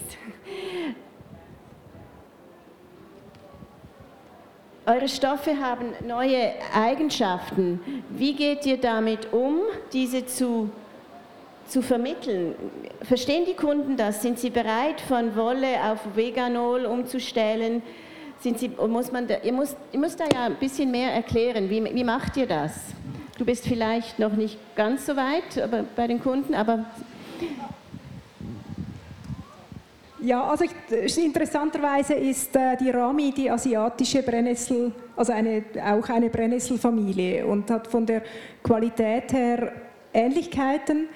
Eure 4.85 5.07
Stoffe 5.07 5.57
haben 5.59 5.93
neue 6.05 6.51
Eigenschaften. 6.73 7.79
Wie 8.09 8.33
geht 8.33 8.65
ihr 8.65 8.77
damit 8.77 9.31
um, 9.31 9.59
diese 9.93 10.25
zu, 10.25 10.69
zu 11.67 11.81
vermitteln? 11.81 12.55
Verstehen 13.03 13.45
die 13.45 13.53
Kunden 13.53 13.95
das? 13.95 14.21
Sind 14.21 14.39
sie 14.39 14.49
bereit, 14.49 14.99
von 14.99 15.35
Wolle 15.35 15.91
auf 15.91 15.99
Veganol 16.15 16.85
umzustellen? 16.85 17.83
Sind 18.41 18.57
sie, 18.59 18.69
muss 18.69 19.11
man 19.11 19.27
da, 19.27 19.35
ihr, 19.43 19.53
müsst, 19.53 19.77
ihr 19.91 19.99
müsst 19.99 20.19
da 20.19 20.25
ja 20.33 20.45
ein 20.45 20.55
bisschen 20.55 20.89
mehr 20.89 21.11
erklären. 21.11 21.69
Wie, 21.69 21.83
wie 21.83 22.03
macht 22.03 22.37
ihr 22.37 22.47
das? 22.47 22.73
Du 23.37 23.45
bist 23.45 23.67
vielleicht 23.67 24.19
noch 24.19 24.33
nicht 24.33 24.57
ganz 24.75 25.05
so 25.05 25.15
weit 25.15 25.57
aber 25.61 25.83
bei 25.95 26.07
den 26.07 26.21
Kunden, 26.21 26.53
aber 26.53 26.85
ja, 30.19 30.43
also 30.43 30.65
ich, 30.65 31.17
interessanterweise 31.17 32.13
ist 32.13 32.55
äh, 32.55 32.77
die 32.77 32.91
Rami 32.91 33.31
die 33.31 33.49
asiatische 33.49 34.21
Brennnessel, 34.21 34.91
also 35.15 35.33
eine, 35.33 35.63
auch 35.83 36.07
eine 36.09 36.29
Brennnesselfamilie 36.29 37.45
und 37.45 37.69
hat 37.71 37.87
von 37.87 38.05
der 38.05 38.21
Qualität 38.61 39.33
her 39.33 39.71
Ähnlichkeiten. 40.13 41.09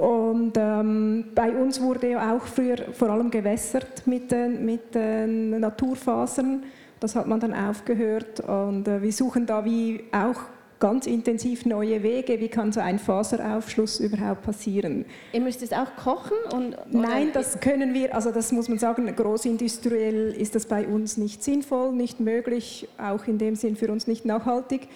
Und 0.00 0.52
ähm, 0.56 1.26
bei 1.34 1.52
uns 1.52 1.78
wurde 1.78 2.12
ja 2.12 2.34
auch 2.34 2.46
früher 2.46 2.78
vor 2.92 3.10
allem 3.10 3.30
gewässert 3.30 4.06
mit 4.06 4.32
den, 4.32 4.64
mit 4.64 4.94
den 4.94 5.60
Naturfasern. 5.60 6.62
Das 7.00 7.14
hat 7.14 7.26
man 7.26 7.38
dann 7.38 7.52
aufgehört 7.52 8.40
und 8.40 8.88
äh, 8.88 9.02
wir 9.02 9.12
suchen 9.12 9.44
da 9.44 9.62
wie 9.62 10.04
auch 10.10 10.40
ganz 10.78 11.06
intensiv 11.06 11.66
neue 11.66 12.02
Wege. 12.02 12.40
Wie 12.40 12.48
kann 12.48 12.72
so 12.72 12.80
ein 12.80 12.98
Faseraufschluss 12.98 14.00
überhaupt 14.00 14.40
passieren? 14.40 15.04
Ihr 15.34 15.42
müsst 15.42 15.62
es 15.62 15.74
auch 15.74 15.94
kochen? 15.96 16.36
Und, 16.50 16.78
Nein, 16.90 17.28
das 17.34 17.60
können 17.60 17.92
wir, 17.92 18.14
also 18.14 18.30
das 18.30 18.52
muss 18.52 18.70
man 18.70 18.78
sagen, 18.78 19.14
großindustriell 19.14 20.32
ist 20.32 20.54
das 20.54 20.64
bei 20.64 20.88
uns 20.88 21.18
nicht 21.18 21.44
sinnvoll, 21.44 21.92
nicht 21.92 22.20
möglich, 22.20 22.88
auch 22.96 23.26
in 23.26 23.36
dem 23.36 23.54
Sinn 23.54 23.76
für 23.76 23.92
uns 23.92 24.06
nicht 24.06 24.24
nachhaltig. 24.24 24.88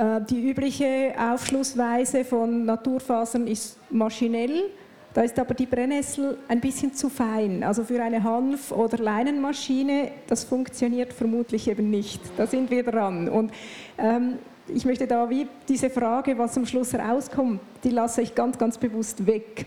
Äh, 0.00 0.22
die 0.22 0.48
übliche 0.48 1.12
Aufschlussweise 1.18 2.24
von 2.24 2.64
Naturfasern 2.64 3.46
ist 3.46 3.76
maschinell. 3.90 4.70
Da 5.12 5.22
ist 5.22 5.38
aber 5.38 5.54
die 5.54 5.66
Brennnessel 5.66 6.38
ein 6.48 6.60
bisschen 6.60 6.94
zu 6.94 7.10
fein. 7.10 7.62
Also 7.64 7.84
für 7.84 8.02
eine 8.02 8.22
Hanf- 8.22 8.72
oder 8.72 8.96
Leinenmaschine, 8.96 10.12
das 10.26 10.44
funktioniert 10.44 11.12
vermutlich 11.12 11.68
eben 11.68 11.90
nicht. 11.90 12.20
Da 12.36 12.46
sind 12.46 12.70
wir 12.70 12.84
dran. 12.84 13.28
Und 13.28 13.52
ähm, 13.98 14.38
ich 14.68 14.84
möchte 14.84 15.06
da 15.06 15.28
wie 15.28 15.48
diese 15.68 15.90
Frage, 15.90 16.38
was 16.38 16.56
am 16.56 16.64
Schluss 16.64 16.94
rauskommt, 16.94 17.60
die 17.82 17.90
lasse 17.90 18.22
ich 18.22 18.34
ganz, 18.34 18.56
ganz 18.56 18.78
bewusst 18.78 19.26
weg, 19.26 19.66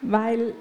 weil 0.00 0.54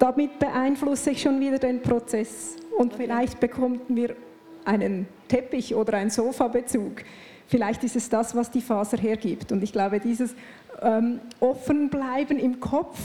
damit 0.00 0.38
beeinflusse 0.38 1.12
ich 1.12 1.22
schon 1.22 1.40
wieder 1.40 1.58
den 1.58 1.80
Prozess 1.80 2.56
und 2.76 2.92
okay. 2.92 3.04
vielleicht 3.04 3.38
bekommen 3.38 3.80
wir 3.88 4.16
einen 4.64 5.06
Teppich 5.28 5.74
oder 5.74 5.94
einen 5.94 6.10
Sofabezug. 6.10 7.04
Vielleicht 7.50 7.82
ist 7.82 7.96
es 7.96 8.08
das, 8.08 8.36
was 8.36 8.48
die 8.48 8.60
Faser 8.60 8.96
hergibt. 8.96 9.50
Und 9.50 9.64
ich 9.64 9.72
glaube, 9.72 9.98
dieses 9.98 10.36
ähm, 10.82 11.18
Offenbleiben 11.40 12.38
im 12.38 12.60
Kopf 12.60 12.96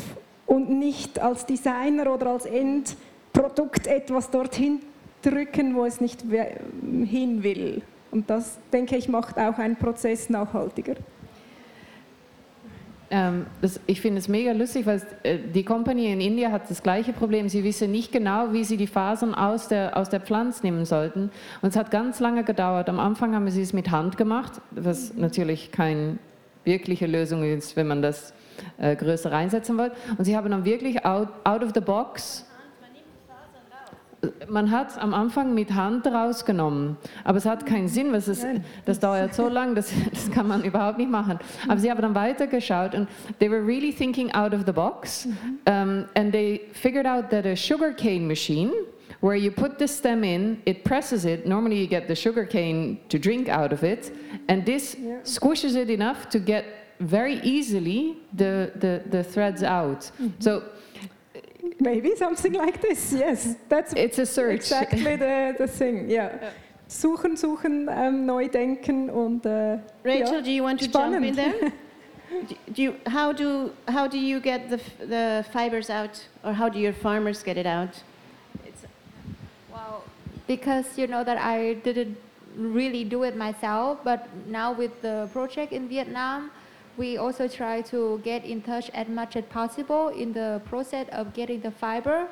und 0.45 0.69
nicht 0.69 1.17
als 1.17 1.47
Designer 1.47 2.13
oder 2.13 2.27
als 2.27 2.45
Endprodukt 2.45 3.87
etwas 3.87 4.29
dorthin 4.29 4.81
drücken, 5.23 5.73
wo 5.73 5.83
es 5.83 5.99
nicht 5.99 6.21
hin 6.21 7.41
will. 7.41 7.81
Und 8.11 8.29
das, 8.29 8.59
denke 8.71 8.95
ich, 8.95 9.09
macht 9.09 9.39
auch 9.39 9.57
einen 9.57 9.77
Prozess 9.77 10.29
nachhaltiger. 10.29 10.93
Ähm, 13.11 13.45
das, 13.61 13.79
ich 13.85 14.01
finde 14.01 14.19
es 14.19 14.27
mega 14.27 14.51
lustig, 14.51 14.85
weil 14.85 15.01
äh, 15.23 15.37
die 15.37 15.63
Company 15.63 16.11
in 16.11 16.21
Indien 16.21 16.51
hat 16.51 16.69
das 16.69 16.81
gleiche 16.81 17.13
Problem. 17.13 17.49
Sie 17.49 17.63
wissen 17.63 17.91
nicht 17.91 18.11
genau, 18.11 18.51
wie 18.51 18.63
sie 18.63 18.77
die 18.77 18.87
Fasern 18.87 19.35
aus 19.35 19.67
der, 19.67 19.95
aus 19.95 20.09
der 20.09 20.19
Pflanze 20.19 20.63
nehmen 20.63 20.85
sollten. 20.85 21.29
Und 21.61 21.69
es 21.69 21.75
hat 21.75 21.91
ganz 21.91 22.19
lange 22.19 22.43
gedauert. 22.43 22.89
Am 22.89 22.99
Anfang 22.99 23.35
haben 23.35 23.49
sie 23.49 23.61
es 23.61 23.73
mit 23.73 23.91
Hand 23.91 24.17
gemacht, 24.17 24.53
was 24.71 25.13
natürlich 25.13 25.71
keine 25.71 26.17
wirkliche 26.63 27.05
Lösung 27.05 27.43
ist, 27.43 27.75
wenn 27.75 27.87
man 27.87 28.01
das 28.01 28.33
äh, 28.77 28.95
größer 28.95 29.31
reinsetzen 29.31 29.77
will. 29.77 29.91
Und 30.17 30.25
sie 30.25 30.35
haben 30.35 30.49
dann 30.49 30.65
wirklich 30.65 31.05
out, 31.05 31.29
out 31.43 31.63
of 31.63 31.71
the 31.75 31.81
box 31.81 32.45
man 34.47 34.71
hat 34.71 34.91
es 34.91 34.97
am 34.97 35.13
Anfang 35.13 35.53
mit 35.53 35.73
Hand 35.73 36.07
rausgenommen, 36.07 36.97
aber 37.23 37.37
es 37.37 37.45
hat 37.45 37.65
keinen 37.65 37.87
Sinn, 37.87 38.11
was 38.11 38.27
es, 38.27 38.45
das 38.85 38.99
dauert 38.99 39.33
so 39.33 39.49
lang, 39.49 39.75
das, 39.75 39.91
das 40.11 40.31
kann 40.31 40.47
man 40.47 40.63
überhaupt 40.63 40.97
nicht 40.97 41.09
machen. 41.09 41.39
Aber 41.67 41.79
sie 41.79 41.89
haben 41.89 42.01
dann 42.01 42.15
weitergeschaut 42.15 42.95
und 42.95 43.07
they 43.39 43.49
were 43.49 43.65
really 43.65 43.91
thinking 43.91 44.31
out 44.33 44.53
of 44.53 44.65
the 44.65 44.71
box 44.71 45.27
um, 45.67 46.05
and 46.15 46.31
they 46.31 46.61
figured 46.73 47.05
out 47.05 47.29
that 47.29 47.45
a 47.45 47.55
sugarcane 47.55 48.27
machine 48.27 48.71
where 49.21 49.35
you 49.35 49.51
put 49.51 49.79
the 49.79 49.87
stem 49.87 50.23
in, 50.23 50.61
it 50.65 50.83
presses 50.83 51.25
it, 51.25 51.45
normally 51.45 51.79
you 51.79 51.87
get 51.87 52.07
the 52.07 52.15
sugarcane 52.15 52.99
to 53.09 53.17
drink 53.17 53.49
out 53.49 53.73
of 53.73 53.83
it, 53.83 54.15
and 54.47 54.65
this 54.65 54.95
yeah. 54.99 55.19
squishes 55.23 55.75
it 55.75 55.89
enough 55.89 56.29
to 56.29 56.39
get 56.39 56.65
very 56.99 57.39
easily 57.41 58.17
the, 58.33 58.71
the, 58.75 59.01
the 59.09 59.23
threads 59.23 59.63
out. 59.63 60.11
Mm 60.19 60.27
-hmm. 60.27 60.43
So 60.43 60.61
Maybe 61.79 62.15
something 62.15 62.53
like 62.53 62.81
this, 62.81 63.13
yes. 63.13 63.55
That's 63.69 63.93
it's 63.93 64.19
a 64.19 64.25
search. 64.25 64.55
Exactly 64.55 65.15
the, 65.15 65.55
the 65.57 65.67
thing, 65.67 66.09
yeah. 66.09 66.37
yeah. 66.41 66.49
Suchen, 66.87 67.35
suchen, 67.35 67.89
um, 67.89 68.25
neu 68.25 68.47
denken 68.47 69.09
und 69.09 69.45
uh, 69.45 69.79
Rachel, 70.03 70.35
ja, 70.35 70.41
do 70.41 70.51
you 70.51 70.63
want 70.63 70.79
to 70.79 70.85
spannend. 70.85 71.25
jump 71.25 71.25
in 71.25 71.35
there? 71.35 71.73
do 72.73 72.81
you, 72.81 72.95
how, 73.07 73.31
do, 73.31 73.71
how 73.87 74.07
do 74.07 74.19
you 74.19 74.39
get 74.39 74.69
the, 74.69 74.79
the 74.99 75.45
fibers 75.51 75.89
out, 75.89 76.23
or 76.43 76.53
how 76.53 76.69
do 76.69 76.77
your 76.77 76.93
farmers 76.93 77.41
get 77.41 77.57
it 77.57 77.65
out? 77.65 78.03
It's, 78.65 78.83
well, 79.71 80.03
because 80.45 80.85
you 80.95 81.07
know 81.07 81.23
that 81.23 81.37
I 81.37 81.73
didn't 81.73 82.17
really 82.55 83.03
do 83.03 83.23
it 83.23 83.35
myself, 83.35 83.99
but 84.03 84.27
now 84.47 84.71
with 84.71 85.01
the 85.01 85.27
project 85.33 85.73
in 85.73 85.87
Vietnam, 85.87 86.51
we 86.97 87.17
also 87.17 87.47
try 87.47 87.81
to 87.81 88.21
get 88.23 88.45
in 88.45 88.61
touch 88.61 88.89
as 88.93 89.07
much 89.07 89.35
as 89.35 89.43
possible 89.45 90.09
in 90.09 90.33
the 90.33 90.61
process 90.65 91.07
of 91.11 91.33
getting 91.33 91.61
the 91.61 91.71
fiber. 91.71 92.27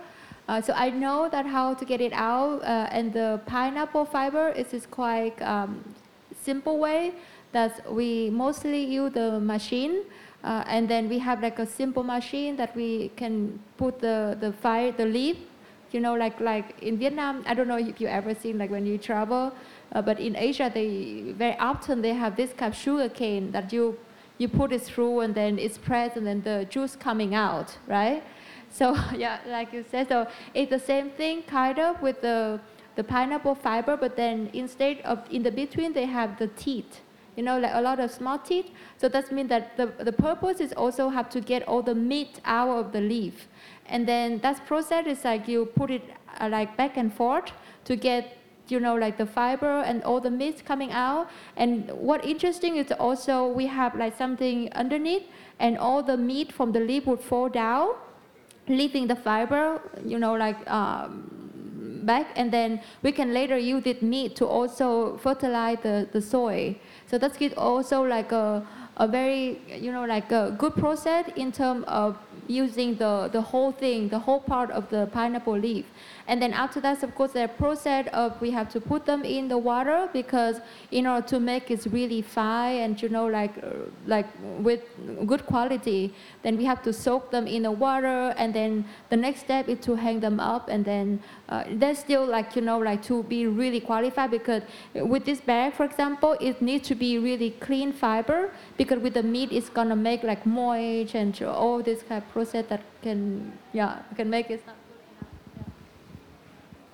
Uh, 0.48 0.62
so 0.62 0.74
I 0.74 0.90
know 0.90 1.30
that 1.30 1.46
how 1.46 1.74
to 1.74 1.86
get 1.86 2.02
it 2.02 2.12
out, 2.14 2.62
uh, 2.64 2.88
and 2.92 3.14
the 3.14 3.40
pineapple 3.46 4.06
fiber 4.06 4.50
is 4.50 4.86
quite 4.92 5.42
um, 5.42 5.84
simple 6.42 6.80
way 6.80 7.14
that 7.54 7.90
we 7.90 8.30
mostly 8.30 8.84
use 8.84 9.14
the 9.14 9.40
machine, 9.40 10.02
uh, 10.44 10.64
and 10.68 10.90
then 10.90 11.08
we 11.08 11.20
have 11.20 11.42
like 11.42 11.60
a 11.60 11.66
simple 11.66 12.04
machine 12.04 12.58
that 12.58 12.76
we 12.76 13.12
can 13.16 13.58
put 13.78 14.00
the 14.00 14.36
the 14.42 14.52
fire 14.52 14.92
the 14.92 15.06
leaf, 15.06 15.38
you 15.92 16.02
know, 16.02 16.16
like 16.16 16.42
like 16.42 16.76
in 16.82 16.98
Vietnam. 16.98 17.44
I 17.48 17.54
don't 17.54 17.70
know 17.70 17.78
if 17.78 18.02
you 18.02 18.08
ever 18.08 18.36
seen 18.36 18.58
like 18.58 18.70
when 18.70 18.86
you 18.86 18.98
travel, 18.98 19.54
uh, 19.94 20.02
but 20.02 20.20
in 20.20 20.36
Asia 20.36 20.70
they 20.74 21.34
very 21.38 21.58
often 21.58 22.02
they 22.02 22.14
have 22.14 22.36
this 22.36 22.52
kind 22.52 22.74
of 22.74 22.78
sugar 22.78 23.08
cane 23.08 23.52
that 23.52 23.72
you 23.72 23.98
you 24.38 24.48
put 24.48 24.72
it 24.72 24.82
through 24.82 25.22
and 25.22 25.36
then 25.36 25.60
it's 25.60 25.78
pressed 25.78 26.18
and 26.18 26.26
then 26.26 26.42
the 26.42 26.66
juice 26.70 26.96
coming 26.96 27.36
out, 27.36 27.78
right? 27.88 28.24
So 28.74 28.98
yeah, 29.16 29.38
like 29.46 29.72
you 29.72 29.86
said, 29.92 30.10
so 30.10 30.26
it's 30.56 30.72
the 30.72 30.80
same 30.80 31.12
thing 31.12 31.44
kind 31.44 31.78
of 31.78 32.02
with 32.02 32.22
the, 32.22 32.60
the 32.96 33.04
pineapple 33.04 33.54
fiber, 33.54 33.96
but 33.96 34.16
then 34.16 34.50
instead 34.52 35.00
of 35.02 35.20
in 35.30 35.44
the 35.44 35.52
between 35.52 35.94
they 35.94 36.06
have 36.06 36.40
the 36.40 36.48
teeth, 36.48 37.02
you 37.36 37.44
know, 37.44 37.60
like 37.60 37.72
a 37.76 37.82
lot 37.82 38.00
of 38.00 38.10
small 38.10 38.40
teeth. 38.40 38.72
So 38.98 39.08
that 39.10 39.32
means 39.32 39.50
that 39.50 39.78
the, 39.78 39.94
the 40.04 40.12
purpose 40.12 40.60
is 40.60 40.74
also 40.74 41.10
have 41.10 41.30
to 41.30 41.40
get 41.40 41.68
all 41.68 41.84
the 41.84 41.94
meat 41.94 42.40
out 42.46 42.70
of 42.70 42.92
the 42.92 43.02
leaf. 43.02 43.48
And 43.86 44.08
then 44.08 44.40
that 44.40 44.66
process 44.66 45.06
is 45.06 45.24
like 45.24 45.48
you 45.48 45.66
put 45.66 45.92
it 45.92 46.04
uh, 46.40 46.50
like 46.50 46.76
back 46.76 46.98
and 46.98 47.14
forth 47.14 47.52
to 47.86 47.96
get 47.96 48.38
you 48.74 48.80
know, 48.86 48.96
like 49.06 49.16
the 49.24 49.30
fiber 49.40 49.76
and 49.90 49.98
all 50.10 50.20
the 50.28 50.34
meat 50.42 50.58
coming 50.72 50.92
out. 51.06 51.24
And 51.62 51.70
what 52.10 52.20
interesting 52.34 52.74
is 52.82 52.92
also 53.08 53.34
we 53.60 53.66
have 53.80 53.92
like 54.04 54.14
something 54.24 54.58
underneath, 54.84 55.26
and 55.66 55.78
all 55.78 56.02
the 56.12 56.18
meat 56.30 56.50
from 56.58 56.68
the 56.76 56.84
leaf 56.90 57.04
would 57.10 57.24
fall 57.32 57.50
down, 57.64 57.88
leaving 58.80 59.06
the 59.08 59.20
fiber, 59.28 59.64
you 60.12 60.20
know, 60.24 60.34
like 60.46 60.60
um, 60.80 61.10
back. 62.12 62.28
And 62.40 62.48
then 62.58 62.82
we 63.06 63.12
can 63.20 63.30
later 63.40 63.58
use 63.74 63.84
this 63.90 64.02
meat 64.02 64.36
to 64.40 64.46
also 64.58 65.18
fertilize 65.26 65.80
the, 65.88 65.96
the 66.16 66.22
soil. 66.22 66.76
So 67.10 67.18
that's 67.18 67.38
also 67.58 67.98
like 68.18 68.32
a 68.32 68.48
a 68.98 69.08
very, 69.08 69.60
you 69.86 69.92
know, 69.92 70.06
like 70.06 70.32
a 70.32 70.54
good 70.62 70.76
process 70.76 71.26
in 71.36 71.52
terms 71.52 71.84
of 71.88 72.16
using 72.48 72.96
the, 73.04 73.28
the 73.32 73.42
whole 73.42 73.72
thing, 73.72 74.08
the 74.10 74.20
whole 74.20 74.40
part 74.40 74.70
of 74.70 74.84
the 74.90 75.02
pineapple 75.12 75.58
leaf. 75.58 75.86
And 76.28 76.42
then 76.42 76.54
after 76.54 76.80
that, 76.82 77.04
of 77.04 77.14
course, 77.16 77.34
the 77.34 77.50
process 77.58 78.08
of 78.14 78.40
we 78.40 78.52
have 78.52 78.70
to 78.70 78.80
put 78.80 79.06
them 79.06 79.26
in 79.26 79.48
the 79.50 79.58
water 79.58 80.10
because 80.14 80.62
in 80.92 81.06
order 81.06 81.28
to 81.28 81.40
make 81.40 81.70
it 81.70 81.86
really 81.92 82.22
fine 82.22 82.78
and 82.78 83.02
you 83.02 83.10
know 83.10 83.28
like 83.28 83.58
uh, 83.58 83.90
like 84.08 84.28
with 84.60 84.82
good 85.26 85.46
quality, 85.46 86.14
then 86.42 86.58
we 86.58 86.64
have 86.64 86.82
to 86.84 86.94
soak 86.94 87.30
them 87.32 87.46
in 87.46 87.64
the 87.64 87.72
water. 87.72 88.34
And 88.38 88.54
then 88.54 88.86
the 89.10 89.18
next 89.18 89.42
step 89.42 89.68
is 89.68 89.80
to 89.82 89.96
hang 89.96 90.22
them 90.22 90.40
up. 90.40 90.70
And 90.70 90.86
then 90.86 91.22
uh, 91.50 91.66
they're 91.72 91.96
still 91.96 92.26
like 92.26 92.56
you 92.56 92.62
know 92.62 92.80
like 92.80 93.04
to 93.04 93.24
be 93.24 93.48
really 93.48 93.82
qualified 93.82 94.32
because 94.32 94.64
with 94.94 95.26
this 95.26 95.42
bag, 95.42 95.74
for 95.74 95.84
example, 95.84 96.38
it 96.40 96.62
needs 96.62 96.88
to 96.88 96.96
be 96.96 97.18
really 97.18 97.52
clean 97.52 97.92
fiber 97.92 98.52
because 98.78 99.00
with 99.00 99.14
the 99.14 99.24
meat, 99.24 99.52
it's 99.52 99.70
gonna 99.70 99.96
make 99.96 100.24
like 100.24 100.46
moist 100.46 101.16
and 101.16 101.42
all 101.44 101.82
this 101.82 102.02
kind 102.04 102.24
of 102.24 102.30
process 102.32 102.66
that 102.70 102.82
can 103.02 103.52
yeah 103.74 104.00
can 104.16 104.30
make 104.30 104.50
it. 104.50 104.64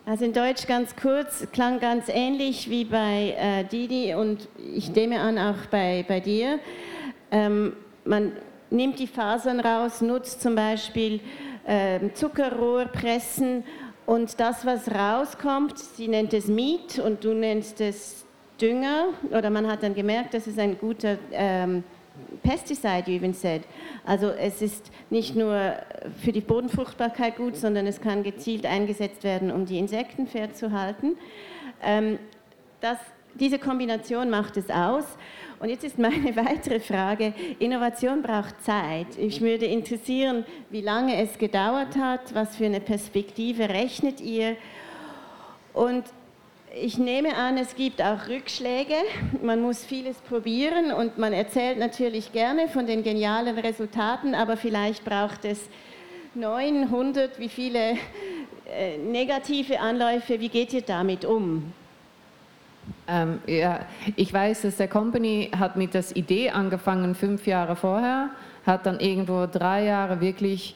Also 0.10 0.26
in 0.26 0.34
Deutsch 0.34 0.66
ganz 0.66 0.96
kurz, 0.96 1.46
klang 1.52 1.80
ganz 1.80 2.10
ähnlich 2.10 2.68
wie 2.68 2.84
bei 2.84 3.36
äh, 3.38 3.64
Didi 3.64 4.16
und 4.16 4.48
ich 4.74 4.90
nehme 4.96 5.20
an 5.20 5.38
auch 5.38 5.68
bei, 5.70 6.04
bei 6.08 6.20
dir. 6.20 6.58
Ähm, 7.30 7.74
man 8.06 8.32
nimmt 8.72 8.98
die 8.98 9.06
Fasern 9.06 9.60
raus, 9.60 10.02
nutzt 10.02 10.42
zum 10.42 10.56
Beispiel 10.56 11.20
äh, 11.64 12.00
Zuckerrohrpressen 12.16 13.64
und 14.08 14.40
das, 14.40 14.66
was 14.66 14.90
rauskommt, 14.90 15.78
sie 15.78 16.08
nennt 16.08 16.34
es 16.34 16.48
Miet 16.48 16.98
und 16.98 17.24
du 17.24 17.36
nennst 17.36 17.80
es 17.80 18.26
Dünger 18.60 19.10
oder 19.30 19.52
man 19.52 19.68
hat 19.68 19.84
dann 19.84 19.94
gemerkt, 19.94 20.34
dass 20.34 20.48
es 20.48 20.58
ein 20.58 20.80
guter 20.80 21.20
ähm, 21.32 21.84
pesticide, 22.44 23.08
you 23.08 23.16
even 23.16 23.34
said. 23.34 23.64
Also 24.06 24.30
es 24.30 24.62
ist 24.62 24.92
nicht 25.10 25.36
nur 25.36 25.74
für 26.24 26.32
die 26.32 26.42
Bodenfruchtbarkeit 26.42 27.38
gut, 27.38 27.56
sondern 27.56 27.88
es 27.88 28.02
kann 28.02 28.24
gezielt 28.24 28.66
eingesetzt 28.66 29.24
werden, 29.24 29.52
um 29.52 29.66
die 29.66 29.78
Insekten 29.78 30.28
fernzuhalten. 30.28 31.18
Ähm, 31.82 32.20
das, 32.82 32.98
diese 33.36 33.60
Kombination 33.60 34.30
macht 34.30 34.58
es 34.58 34.70
aus. 34.70 35.06
Und 35.60 35.70
jetzt 35.70 35.84
ist 35.84 36.00
meine 36.00 36.36
weitere 36.36 36.80
Frage, 36.80 37.34
Innovation 37.60 38.22
braucht 38.22 38.64
Zeit. 38.64 39.08
Ich 39.18 39.42
würde 39.42 39.66
interessieren, 39.66 40.46
wie 40.70 40.82
lange 40.82 41.22
es 41.22 41.38
gedauert 41.38 41.96
hat, 41.98 42.34
was 42.34 42.56
für 42.56 42.66
eine 42.66 42.80
Perspektive 42.80 43.70
rechnet 43.70 44.22
ihr? 44.22 44.56
Und 45.74 46.06
ich 46.76 46.98
nehme 46.98 47.36
an, 47.36 47.58
es 47.58 47.76
gibt 47.76 48.02
auch 48.02 48.28
Rückschläge. 48.28 48.96
Man 49.42 49.62
muss 49.62 49.84
vieles 49.84 50.18
probieren 50.18 50.92
und 50.92 51.18
man 51.18 51.34
erzählt 51.34 51.80
natürlich 51.80 52.32
gerne 52.32 52.68
von 52.68 52.86
den 52.86 53.04
genialen 53.04 53.58
Resultaten, 53.58 54.36
aber 54.36 54.58
vielleicht 54.58 55.04
braucht 55.04 55.46
es 55.46 55.60
900, 56.36 57.40
wie 57.40 57.50
viele 57.50 57.98
äh, 58.72 58.98
negative 58.98 59.80
Anläufe. 59.80 60.40
Wie 60.40 60.50
geht 60.50 60.74
ihr 60.74 60.82
damit 60.82 61.26
um? 61.26 61.74
Ähm, 63.08 63.40
ja, 63.48 63.80
ich 64.16 64.32
weiß, 64.32 64.62
dass 64.62 64.78
der 64.78 64.88
Company 64.88 65.50
hat 65.58 65.76
mit 65.76 65.94
der 65.94 66.04
Idee 66.14 66.52
angefangen 66.52 67.16
fünf 67.16 67.48
Jahre 67.48 67.76
vorher, 67.76 68.30
hat 68.66 68.86
dann 68.86 69.00
irgendwo 69.00 69.48
drei 69.48 69.86
Jahre 69.86 70.22
wirklich 70.22 70.76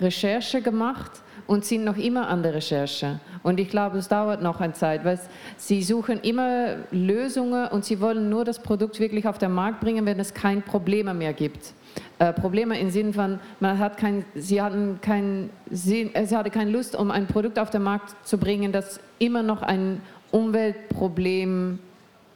Recherche 0.00 0.62
gemacht 0.62 1.12
und 1.46 1.64
sind 1.64 1.84
noch 1.84 1.96
immer 1.96 2.28
an 2.28 2.42
der 2.42 2.54
Recherche. 2.54 3.20
Und 3.42 3.60
ich 3.60 3.68
glaube, 3.68 3.98
es 3.98 4.08
dauert 4.08 4.42
noch 4.42 4.60
eine 4.60 4.72
Zeit, 4.72 5.04
weil 5.04 5.20
sie 5.56 5.82
suchen 5.82 6.20
immer 6.20 6.76
Lösungen 6.90 7.68
und 7.68 7.84
sie 7.84 8.00
wollen 8.00 8.28
nur 8.28 8.44
das 8.44 8.58
Produkt 8.58 8.98
wirklich 8.98 9.26
auf 9.28 9.38
den 9.38 9.52
Markt 9.52 9.80
bringen, 9.80 10.04
wenn 10.06 10.18
es 10.18 10.34
keine 10.34 10.60
Probleme 10.60 11.14
mehr 11.14 11.32
gibt. 11.32 11.72
Äh, 12.18 12.32
Probleme 12.32 12.78
im 12.78 12.90
Sinne 12.90 13.12
von, 13.12 13.38
man 13.60 13.78
hat 13.78 13.96
kein, 13.96 14.24
sie, 14.34 14.60
hatten 14.60 14.98
kein, 15.00 15.50
sie, 15.70 16.10
äh, 16.14 16.26
sie 16.26 16.36
hatte 16.36 16.50
keine 16.50 16.70
Lust, 16.70 16.96
um 16.96 17.10
ein 17.10 17.26
Produkt 17.26 17.58
auf 17.58 17.70
den 17.70 17.82
Markt 17.82 18.14
zu 18.26 18.38
bringen, 18.38 18.72
das 18.72 19.00
immer 19.18 19.42
noch 19.42 19.62
ein 19.62 20.00
Umweltproblem 20.30 21.78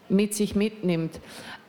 mit 0.09 0.35
sich 0.35 0.55
mitnimmt. 0.55 1.21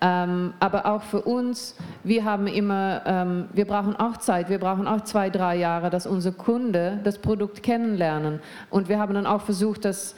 Ähm, 0.04 0.54
aber 0.60 0.88
auch 0.88 1.04
für 1.04 1.22
uns, 1.22 1.76
wir 2.04 2.26
haben 2.26 2.48
immer, 2.48 3.04
ähm, 3.06 3.50
wir 3.54 3.66
brauchen 3.66 3.96
auch 3.96 4.18
Zeit, 4.18 4.50
wir 4.50 4.58
brauchen 4.58 4.88
auch 4.88 5.02
zwei, 5.02 5.30
drei 5.30 5.58
Jahre, 5.58 5.92
dass 5.92 6.08
unser 6.08 6.32
Kunde 6.32 7.00
das 7.04 7.20
Produkt 7.20 7.62
kennenlernen. 7.62 8.40
Und 8.72 8.90
wir 8.90 8.98
haben 8.98 9.14
dann 9.14 9.28
auch 9.28 9.42
versucht, 9.42 9.86
das 9.86 10.16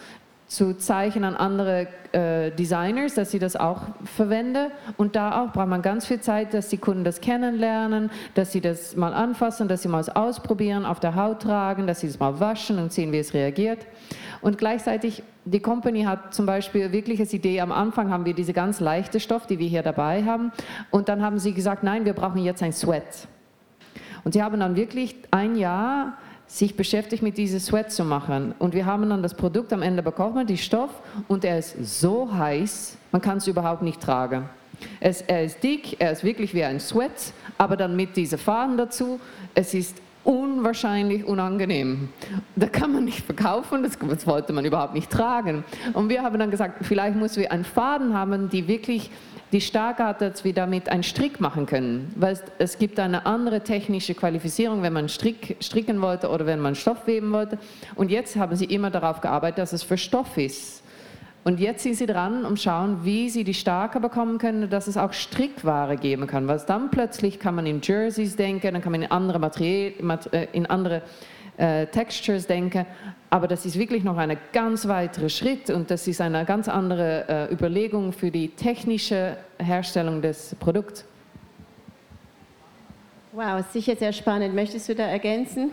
zu 0.53 0.77
zeichnen 0.77 1.23
an 1.23 1.35
andere 1.35 1.87
äh, 2.11 2.51
Designers, 2.51 3.15
dass 3.15 3.31
sie 3.31 3.39
das 3.39 3.55
auch 3.55 3.81
verwenden. 4.05 4.71
Und 4.97 5.15
da 5.15 5.41
auch 5.41 5.51
braucht 5.51 5.67
man 5.67 5.81
ganz 5.81 6.05
viel 6.05 6.21
Zeit, 6.21 6.53
dass 6.53 6.69
die 6.69 6.77
Kunden 6.77 7.03
das 7.03 7.21
kennenlernen, 7.21 8.11
dass 8.35 8.51
sie 8.51 8.61
das 8.61 8.95
mal 8.95 9.15
anfassen, 9.15 9.67
dass 9.67 9.81
sie 9.81 9.87
mal 9.87 10.07
ausprobieren, 10.13 10.85
auf 10.85 10.99
der 10.99 11.15
Haut 11.15 11.41
tragen, 11.41 11.87
dass 11.87 12.01
sie 12.01 12.07
es 12.07 12.19
mal 12.19 12.39
waschen 12.39 12.77
und 12.77 12.93
sehen, 12.93 13.11
wie 13.11 13.17
es 13.17 13.33
reagiert. 13.33 13.79
Und 14.41 14.59
gleichzeitig, 14.59 15.23
die 15.45 15.59
Company 15.59 16.03
hat 16.03 16.35
zum 16.35 16.45
Beispiel 16.45 16.91
wirklich 16.91 17.19
als 17.19 17.33
Idee, 17.33 17.59
am 17.59 17.71
Anfang 17.71 18.11
haben 18.11 18.25
wir 18.25 18.35
diese 18.35 18.53
ganz 18.53 18.79
leichte 18.79 19.19
Stoff, 19.19 19.47
die 19.47 19.57
wir 19.57 19.67
hier 19.67 19.81
dabei 19.81 20.23
haben. 20.23 20.51
Und 20.91 21.09
dann 21.09 21.23
haben 21.23 21.39
sie 21.39 21.53
gesagt, 21.53 21.81
nein, 21.81 22.05
wir 22.05 22.13
brauchen 22.13 22.43
jetzt 22.43 22.61
ein 22.61 22.73
Sweat. 22.73 23.27
Und 24.23 24.33
sie 24.33 24.43
haben 24.43 24.59
dann 24.59 24.75
wirklich 24.75 25.15
ein 25.31 25.55
Jahr 25.55 26.13
sich 26.47 26.75
beschäftigt 26.75 27.23
mit 27.23 27.37
diesem 27.37 27.59
Sweat 27.59 27.91
zu 27.91 28.03
machen. 28.03 28.53
Und 28.59 28.73
wir 28.73 28.85
haben 28.85 29.09
dann 29.09 29.23
das 29.23 29.33
Produkt 29.33 29.73
am 29.73 29.81
Ende 29.81 30.03
bekommen, 30.03 30.45
die 30.45 30.57
Stoff, 30.57 30.91
und 31.27 31.45
er 31.45 31.59
ist 31.59 31.75
so 31.83 32.31
heiß, 32.33 32.97
man 33.11 33.21
kann 33.21 33.37
es 33.37 33.47
überhaupt 33.47 33.81
nicht 33.81 34.01
tragen. 34.01 34.49
Es, 34.99 35.21
er 35.21 35.43
ist 35.43 35.63
dick, 35.63 35.99
er 35.99 36.11
ist 36.11 36.23
wirklich 36.23 36.53
wie 36.53 36.63
ein 36.63 36.79
Sweat, 36.79 37.33
aber 37.57 37.77
dann 37.77 37.95
mit 37.95 38.15
diesen 38.15 38.37
Faden 38.37 38.77
dazu. 38.77 39.19
Es 39.55 39.73
ist 39.73 39.97
unwahrscheinlich 40.23 41.25
unangenehm. 41.25 42.09
Da 42.55 42.67
kann 42.67 42.93
man 42.93 43.05
nicht 43.05 43.25
verkaufen, 43.25 43.83
das, 43.83 43.97
das, 43.99 44.25
wollte 44.25 44.53
man 44.53 44.65
überhaupt 44.65 44.93
nicht 44.93 45.09
tragen. 45.09 45.63
Und 45.93 46.09
wir 46.09 46.23
haben 46.23 46.39
dann 46.39 46.51
gesagt, 46.51 46.85
vielleicht 46.85 47.15
müssen 47.15 47.41
wir 47.41 47.51
einen 47.51 47.65
Faden 47.65 48.13
haben, 48.13 48.49
die 48.49 48.67
wirklich 48.67 49.11
die 49.53 49.61
Stärke 49.61 50.03
hat, 50.03 50.21
dass 50.21 50.43
wir 50.43 50.53
damit 50.53 50.89
einen 50.89 51.03
Strick 51.03 51.39
machen 51.39 51.67
können. 51.67 52.11
Weil 52.15 52.39
es, 52.57 52.79
gibt 52.79 52.99
eine 52.99 53.25
andere 53.25 53.61
technische 53.61 54.15
Qualifizierung, 54.15 54.81
wenn 54.81 54.93
man 54.93 55.07
Strick, 55.07 55.57
stricken 55.61 56.01
wollte 56.01 56.29
oder 56.29 56.45
wenn 56.45 56.59
man 56.59 56.75
Stoff 56.75 57.05
weben 57.05 57.31
wollte. 57.31 57.59
Und 57.95 58.09
jetzt 58.09 58.35
haben 58.35 58.55
sie 58.55 58.65
immer 58.65 58.89
darauf 58.89 59.21
gearbeitet, 59.21 59.59
dass 59.59 59.71
es 59.71 59.83
für 59.83 59.97
Stoff 59.97 60.37
ist. 60.37 60.83
Und 61.43 61.59
jetzt 61.59 61.83
sind 61.83 61.95
sie 61.95 62.05
dran 62.05 62.45
und 62.45 62.59
schauen, 62.59 63.03
wie 63.03 63.29
sie 63.29 63.43
die 63.43 63.53
Stärke 63.53 63.99
bekommen 63.99 64.37
können, 64.37 64.69
dass 64.69 64.87
es 64.87 64.97
auch 64.97 65.13
Strickware 65.13 65.97
geben 65.97 66.25
kann. 66.25 66.47
Weil 66.47 66.61
dann 66.65 66.89
plötzlich 66.89 67.37
kann 67.37 67.55
man 67.55 67.65
in 67.65 67.81
Jerseys 67.81 68.35
denken, 68.35 68.73
dann 68.73 68.81
kann 68.81 68.91
man 68.91 69.03
in 69.03 69.11
andere, 69.11 69.39
Materie, 69.39 69.93
äh, 70.31 70.47
in 70.53 70.65
andere 70.65 71.03
äh, 71.57 71.85
Textures 71.87 72.47
denken. 72.47 72.85
Aber 73.29 73.47
das 73.47 73.65
ist 73.65 73.77
wirklich 73.77 74.03
noch 74.03 74.17
ein 74.17 74.37
ganz 74.51 74.87
weiterer 74.87 75.29
Schritt 75.29 75.69
und 75.69 75.89
das 75.89 76.07
ist 76.07 76.21
eine 76.21 76.45
ganz 76.45 76.67
andere 76.67 77.49
äh, 77.49 77.53
Überlegung 77.53 78.13
für 78.13 78.29
die 78.29 78.49
technische 78.49 79.37
Herstellung 79.57 80.21
des 80.21 80.55
Produkts. 80.59 81.05
Wow, 83.31 83.65
sicher 83.71 83.95
sehr 83.95 84.13
spannend. 84.13 84.53
Möchtest 84.53 84.87
du 84.89 84.93
da 84.93 85.07
ergänzen? 85.07 85.71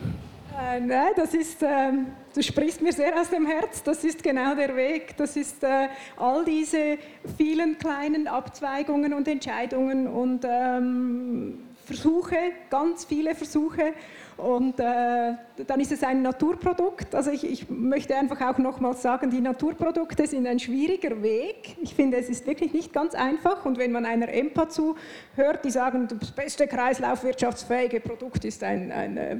Äh, 0.59 0.79
nein, 0.79 1.11
das 1.15 1.33
ist, 1.33 1.61
äh, 1.61 1.91
du 2.33 2.41
sprichst 2.41 2.81
mir 2.81 2.91
sehr 2.91 3.19
aus 3.19 3.29
dem 3.29 3.45
Herz. 3.45 3.83
Das 3.83 4.03
ist 4.03 4.23
genau 4.23 4.55
der 4.55 4.75
Weg. 4.75 5.15
Das 5.17 5.35
ist 5.35 5.63
äh, 5.63 5.87
all 6.17 6.43
diese 6.43 6.97
vielen 7.37 7.77
kleinen 7.77 8.27
Abzweigungen 8.27 9.13
und 9.13 9.27
Entscheidungen 9.27 10.07
und 10.07 10.45
ähm, 10.49 11.59
Versuche, 11.85 12.37
ganz 12.69 13.05
viele 13.05 13.35
Versuche. 13.35 13.93
Und 14.37 14.79
äh, 14.79 15.33
dann 15.67 15.79
ist 15.79 15.91
es 15.91 16.03
ein 16.03 16.21
Naturprodukt. 16.21 17.13
Also 17.13 17.31
ich, 17.31 17.43
ich 17.43 17.69
möchte 17.69 18.15
einfach 18.15 18.41
auch 18.41 18.57
nochmals 18.57 19.01
sagen, 19.01 19.29
die 19.29 19.41
Naturprodukte 19.41 20.25
sind 20.25 20.47
ein 20.47 20.59
schwieriger 20.59 21.21
Weg. 21.21 21.77
Ich 21.81 21.93
finde, 21.93 22.17
es 22.17 22.29
ist 22.29 22.47
wirklich 22.47 22.73
nicht 22.73 22.91
ganz 22.93 23.13
einfach. 23.13 23.65
Und 23.65 23.77
wenn 23.77 23.91
man 23.91 24.05
einer 24.05 24.29
EMPA 24.29 24.69
zuhört, 24.69 25.63
die 25.63 25.69
sagen, 25.69 26.07
das 26.19 26.31
beste 26.31 26.67
kreislaufwirtschaftsfähige 26.67 27.99
Produkt 27.99 28.45
ist 28.45 28.63
ein, 28.63 28.91
ein 28.91 29.17
äh, 29.17 29.37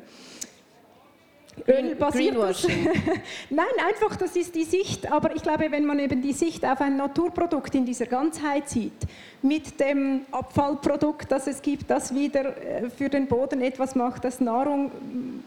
ölbasiertes. 1.68 2.68
Nein, 3.50 3.66
einfach, 3.88 4.16
das 4.16 4.36
ist 4.36 4.56
die 4.56 4.64
Sicht. 4.64 5.12
Aber 5.12 5.36
ich 5.36 5.42
glaube, 5.42 5.72
wenn 5.72 5.86
man 5.86 6.00
eben 6.00 6.22
die 6.22 6.34
Sicht 6.34 6.66
auf 6.66 6.82
ein 6.82 6.98
Naturprodukt 6.98 7.76
in 7.76 7.86
dieser 7.86 8.06
Ganzheit 8.06 8.70
sieht, 8.70 8.94
mit 9.42 9.80
dem 9.80 10.22
Abfallprodukt, 10.32 11.32
das 11.32 11.48
es 11.48 11.62
gibt, 11.62 11.90
das 11.90 12.14
wieder 12.14 12.58
äh, 12.58 12.90
für 12.90 13.10
den 13.10 13.28
Boden 13.28 13.62
etwas 13.62 13.96
macht, 13.96 14.24
das 14.24 14.40
Nahrung, 14.40 14.92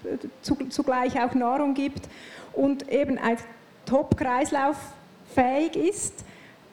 äh, 0.04 0.68
zugleich 0.70 1.20
auch 1.20 1.34
Nahrung 1.34 1.74
gibt 1.74 2.08
und 2.52 2.90
eben 2.90 3.18
ein 3.18 3.36
Top-Kreislauf 3.86 4.76
fähig 5.34 5.76
ist, 5.76 6.24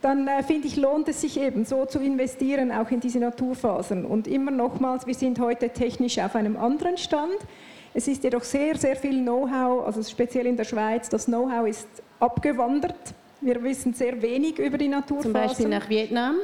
dann 0.01 0.27
äh, 0.27 0.43
finde 0.43 0.67
ich, 0.67 0.77
lohnt 0.77 1.07
es 1.07 1.21
sich 1.21 1.39
eben 1.39 1.65
so 1.65 1.85
zu 1.85 1.99
investieren, 1.99 2.71
auch 2.71 2.89
in 2.89 2.99
diese 2.99 3.19
Naturfasern. 3.19 4.05
Und 4.05 4.27
immer 4.27 4.51
nochmals, 4.51 5.05
wir 5.05 5.13
sind 5.13 5.39
heute 5.39 5.69
technisch 5.69 6.17
auf 6.17 6.35
einem 6.35 6.57
anderen 6.57 6.97
Stand. 6.97 7.37
Es 7.93 8.07
ist 8.07 8.23
jedoch 8.23 8.43
sehr, 8.43 8.77
sehr 8.77 8.95
viel 8.95 9.21
Know-how, 9.21 9.85
also 9.85 10.01
speziell 10.03 10.45
in 10.45 10.55
der 10.55 10.63
Schweiz, 10.63 11.09
das 11.09 11.25
Know-how 11.25 11.67
ist 11.67 11.87
abgewandert. 12.19 13.13
Wir 13.41 13.61
wissen 13.63 13.93
sehr 13.93 14.21
wenig 14.21 14.59
über 14.59 14.77
die 14.77 14.87
Naturfasern. 14.87 15.33
Zum 15.33 15.33
Beispiel 15.33 15.67
nach 15.67 15.89
Vietnam? 15.89 16.35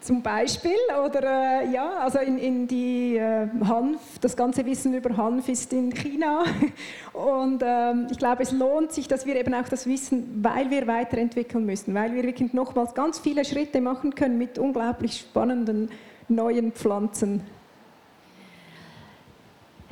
zum 0.00 0.22
Beispiel. 0.22 0.76
Oder 1.04 1.62
äh, 1.62 1.72
ja, 1.72 1.98
also 1.98 2.18
in, 2.18 2.38
in 2.38 2.68
die 2.68 3.16
äh, 3.16 3.48
Hanf, 3.64 4.18
das 4.20 4.36
ganze 4.36 4.64
Wissen 4.66 4.94
über 4.94 5.16
Hanf 5.16 5.48
ist 5.48 5.72
in 5.72 5.92
China. 5.92 6.44
Und 7.12 7.62
ähm, 7.64 8.06
ich 8.10 8.18
glaube, 8.18 8.42
es 8.42 8.52
lohnt 8.52 8.92
sich, 8.92 9.08
dass 9.08 9.26
wir 9.26 9.36
eben 9.36 9.54
auch 9.54 9.68
das 9.68 9.86
wissen, 9.86 10.42
weil 10.42 10.70
wir 10.70 10.86
weiterentwickeln 10.86 11.64
müssen, 11.64 11.94
weil 11.94 12.14
wir 12.14 12.22
wirklich 12.22 12.52
nochmals 12.52 12.94
ganz 12.94 13.18
viele 13.18 13.44
Schritte 13.44 13.80
machen 13.80 14.14
können 14.14 14.38
mit 14.38 14.58
unglaublich 14.58 15.18
spannenden 15.18 15.90
neuen 16.28 16.72
Pflanzen. 16.72 17.42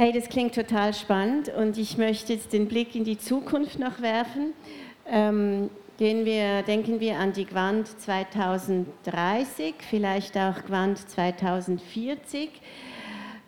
Hey, 0.02 0.12
das 0.12 0.30
klingt 0.30 0.54
total 0.54 0.94
spannend 0.94 1.50
und 1.50 1.76
ich 1.76 1.98
möchte 1.98 2.32
jetzt 2.32 2.54
den 2.54 2.68
Blick 2.68 2.94
in 2.94 3.04
die 3.04 3.18
Zukunft 3.18 3.78
noch 3.78 4.00
werfen. 4.00 4.54
Ähm, 5.06 5.68
gehen 5.98 6.24
wir, 6.24 6.62
denken 6.62 7.00
wir 7.00 7.18
an 7.18 7.34
die 7.34 7.44
Gwand 7.44 7.86
2030, 8.00 9.74
vielleicht 9.90 10.38
auch 10.38 10.64
Gwand 10.64 11.06
2040. 11.06 12.48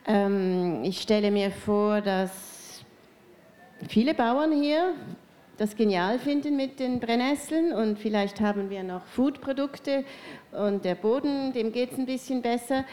Ähm, 0.06 0.84
ich 0.84 1.00
stelle 1.00 1.30
mir 1.30 1.50
vor, 1.50 2.02
dass 2.02 2.84
viele 3.88 4.12
Bauern 4.12 4.52
hier 4.52 4.92
das 5.58 5.76
genial 5.76 6.18
finden 6.18 6.56
mit 6.56 6.80
den 6.80 6.98
Brennnesseln 6.98 7.72
und 7.72 7.98
vielleicht 7.98 8.40
haben 8.40 8.70
wir 8.70 8.82
noch 8.82 9.04
Foodprodukte 9.04 10.04
und 10.52 10.84
der 10.84 10.94
Boden, 10.94 11.52
dem 11.52 11.72
geht 11.72 11.92
es 11.92 11.98
ein 11.98 12.06
bisschen 12.06 12.42
besser. 12.42 12.84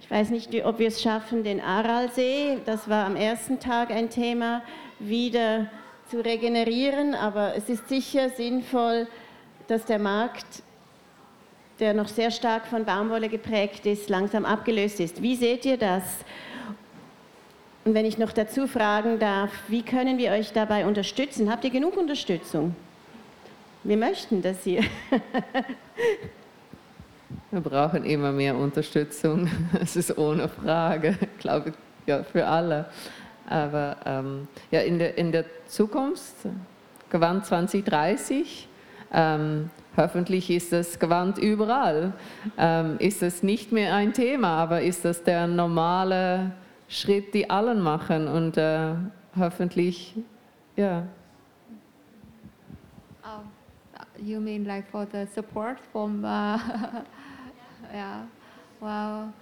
Ich 0.00 0.10
weiß 0.10 0.30
nicht, 0.30 0.52
ob 0.64 0.78
wir 0.78 0.88
es 0.88 1.00
schaffen, 1.00 1.44
den 1.44 1.60
Aralsee, 1.60 2.58
das 2.66 2.88
war 2.88 3.06
am 3.06 3.16
ersten 3.16 3.60
Tag 3.60 3.90
ein 3.90 4.10
Thema, 4.10 4.62
wieder 4.98 5.70
zu 6.10 6.24
regenerieren, 6.24 7.14
aber 7.14 7.54
es 7.56 7.68
ist 7.68 7.88
sicher 7.88 8.30
sinnvoll, 8.30 9.06
dass 9.68 9.84
der 9.84 10.00
Markt, 10.00 10.62
der 11.78 11.94
noch 11.94 12.08
sehr 12.08 12.32
stark 12.32 12.66
von 12.66 12.84
Baumwolle 12.84 13.28
geprägt 13.28 13.86
ist, 13.86 14.10
langsam 14.10 14.44
abgelöst 14.44 14.98
ist. 14.98 15.22
Wie 15.22 15.36
seht 15.36 15.64
ihr 15.64 15.76
das? 15.76 16.02
Und 17.84 17.94
wenn 17.94 18.04
ich 18.04 18.18
noch 18.18 18.32
dazu 18.32 18.66
fragen 18.66 19.18
darf, 19.18 19.50
wie 19.68 19.82
können 19.82 20.18
wir 20.18 20.32
euch 20.32 20.52
dabei 20.52 20.86
unterstützen? 20.86 21.50
Habt 21.50 21.64
ihr 21.64 21.70
genug 21.70 21.96
Unterstützung? 21.96 22.74
Wir 23.84 23.96
möchten 23.96 24.42
das 24.42 24.62
hier. 24.64 24.82
wir 27.50 27.60
brauchen 27.60 28.04
immer 28.04 28.32
mehr 28.32 28.56
Unterstützung. 28.56 29.48
Das 29.72 29.96
ist 29.96 30.18
ohne 30.18 30.48
Frage, 30.48 31.16
glaube 31.38 31.70
ich, 31.70 31.74
ja, 32.06 32.22
für 32.22 32.46
alle. 32.46 32.86
Aber 33.48 33.96
ähm, 34.04 34.46
ja, 34.70 34.80
in, 34.80 34.98
der, 34.98 35.16
in 35.16 35.32
der 35.32 35.46
Zukunft, 35.66 36.34
Gewand 37.08 37.46
2030, 37.46 38.68
ähm, 39.12 39.70
hoffentlich 39.96 40.50
ist 40.50 40.72
das 40.72 40.98
Gewand 40.98 41.38
überall. 41.38 42.12
Ähm, 42.58 42.96
ist 42.98 43.22
das 43.22 43.42
nicht 43.42 43.72
mehr 43.72 43.94
ein 43.94 44.12
Thema, 44.12 44.58
aber 44.58 44.82
ist 44.82 45.06
das 45.06 45.24
der 45.24 45.46
normale 45.46 46.52
Schritt, 46.90 47.32
die 47.32 47.48
allen 47.48 47.80
machen 47.80 48.26
und 48.26 48.56
äh, 48.56 48.94
hoffentlich, 49.38 50.12
ja. 50.76 51.04
Oh, 53.22 53.44
you 54.20 54.40
mean 54.40 54.64
like 54.64 54.90
for 54.90 55.06
the 55.06 55.24
support 55.32 55.78
from, 55.92 56.24
uh, 56.24 56.58
yeah, 57.94 58.22
well, 58.80 59.32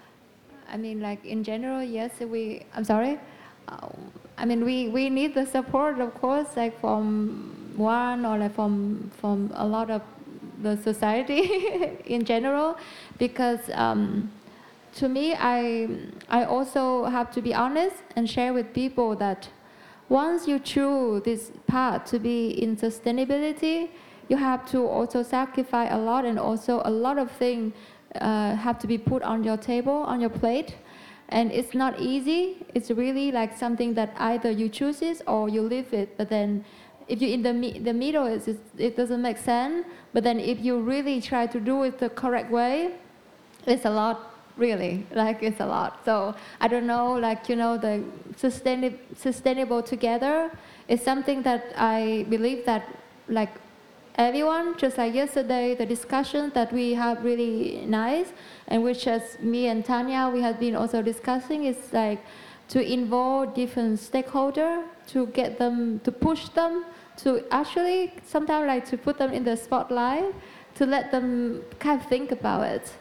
I 0.70 0.76
mean 0.76 1.00
like 1.00 1.24
in 1.24 1.42
general, 1.42 1.82
yes, 1.82 2.10
we, 2.20 2.66
I'm 2.76 2.84
sorry, 2.84 3.18
uh, 3.68 3.88
I 4.36 4.44
mean 4.44 4.62
we, 4.62 4.88
we 4.88 5.08
need 5.08 5.34
the 5.34 5.46
support 5.46 5.98
of 6.00 6.12
course 6.20 6.54
like 6.54 6.78
from 6.80 7.72
one 7.78 8.26
or 8.26 8.36
like 8.36 8.54
from, 8.54 9.10
from 9.18 9.50
a 9.54 9.66
lot 9.66 9.90
of 9.90 10.02
the 10.62 10.76
society 10.76 11.40
in 12.04 12.26
general 12.26 12.76
because 13.16 13.60
um, 13.72 14.30
to 14.96 15.08
me, 15.08 15.34
I, 15.34 15.88
I 16.28 16.44
also 16.44 17.04
have 17.04 17.30
to 17.32 17.42
be 17.42 17.54
honest 17.54 17.96
and 18.16 18.28
share 18.28 18.52
with 18.52 18.72
people 18.72 19.14
that 19.16 19.48
once 20.08 20.48
you 20.48 20.58
choose 20.58 21.22
this 21.22 21.52
path 21.66 22.06
to 22.06 22.18
be 22.18 22.62
in 22.62 22.76
sustainability, 22.76 23.90
you 24.28 24.36
have 24.36 24.68
to 24.70 24.86
also 24.86 25.22
sacrifice 25.22 25.88
a 25.92 25.98
lot 25.98 26.24
and 26.24 26.38
also 26.38 26.82
a 26.84 26.90
lot 26.90 27.18
of 27.18 27.30
things 27.32 27.72
uh, 28.20 28.54
have 28.56 28.78
to 28.78 28.86
be 28.86 28.98
put 28.98 29.22
on 29.22 29.44
your 29.44 29.56
table, 29.56 29.92
on 29.92 30.20
your 30.20 30.30
plate. 30.30 30.76
And 31.30 31.52
it's 31.52 31.74
not 31.74 32.00
easy. 32.00 32.64
It's 32.74 32.90
really 32.90 33.30
like 33.32 33.56
something 33.56 33.92
that 33.94 34.14
either 34.18 34.50
you 34.50 34.68
choose 34.68 35.02
it 35.02 35.20
or 35.26 35.48
you 35.48 35.60
leave 35.60 35.92
it. 35.92 36.16
But 36.16 36.30
then 36.30 36.64
if 37.06 37.20
you're 37.20 37.32
in 37.32 37.42
the, 37.42 37.78
the 37.80 37.92
middle, 37.92 38.26
it's, 38.26 38.48
it 38.78 38.96
doesn't 38.96 39.20
make 39.20 39.36
sense. 39.36 39.86
But 40.14 40.24
then 40.24 40.40
if 40.40 40.60
you 40.60 40.80
really 40.80 41.20
try 41.20 41.46
to 41.46 41.60
do 41.60 41.82
it 41.82 41.98
the 41.98 42.08
correct 42.08 42.50
way, 42.50 42.94
it's 43.66 43.84
a 43.84 43.90
lot 43.90 44.37
really 44.58 45.06
like 45.12 45.42
it's 45.42 45.60
a 45.60 45.66
lot. 45.66 46.00
So 46.04 46.34
i 46.60 46.68
don't 46.68 46.86
know 46.86 47.12
like 47.12 47.48
you 47.48 47.56
know 47.56 47.78
the 47.78 48.02
sustainable 48.36 48.98
sustainable 49.16 49.82
together 49.82 50.50
is 50.88 51.00
something 51.02 51.42
that 51.42 51.72
i 51.76 52.26
believe 52.28 52.64
that 52.66 52.82
like 53.28 53.52
everyone 54.16 54.76
just 54.76 54.98
like 54.98 55.14
yesterday 55.14 55.74
the 55.74 55.86
discussion 55.86 56.50
that 56.54 56.72
we 56.72 56.92
have 56.92 57.24
really 57.24 57.84
nice 57.86 58.32
and 58.66 58.82
which 58.82 59.06
as 59.06 59.38
me 59.40 59.68
and 59.68 59.84
tanya 59.84 60.28
we 60.28 60.40
have 60.40 60.58
been 60.58 60.74
also 60.74 61.00
discussing 61.00 61.64
is 61.66 61.92
like 61.92 62.20
to 62.68 62.80
involve 62.82 63.54
different 63.54 63.98
stakeholder 63.98 64.82
to 65.06 65.26
get 65.28 65.58
them 65.58 66.00
to 66.00 66.10
push 66.10 66.48
them 66.48 66.84
to 67.16 67.44
actually 67.50 68.12
sometimes 68.24 68.66
like 68.66 68.84
to 68.84 68.96
put 68.98 69.18
them 69.18 69.32
in 69.32 69.44
the 69.44 69.56
spotlight 69.56 70.34
to 70.74 70.84
let 70.84 71.10
them 71.12 71.62
kind 71.78 72.00
of 72.00 72.06
think 72.08 72.32
about 72.32 72.62
it 72.66 72.92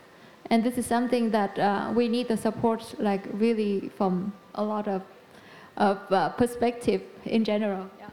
and 0.50 0.64
this 0.64 0.78
is 0.78 0.86
something 0.86 1.30
that 1.32 1.58
uh, 1.60 1.92
we 1.94 2.08
need 2.08 2.28
the 2.28 2.38
support, 2.38 2.96
like 3.00 3.24
really 3.34 3.90
from 3.98 4.34
a 4.56 4.64
lot 4.64 4.88
of, 4.88 5.02
of 5.78 6.00
uh, 6.12 6.30
perspective 6.30 7.02
in 7.26 7.44
general. 7.44 7.90
Yeah. 8.00 8.08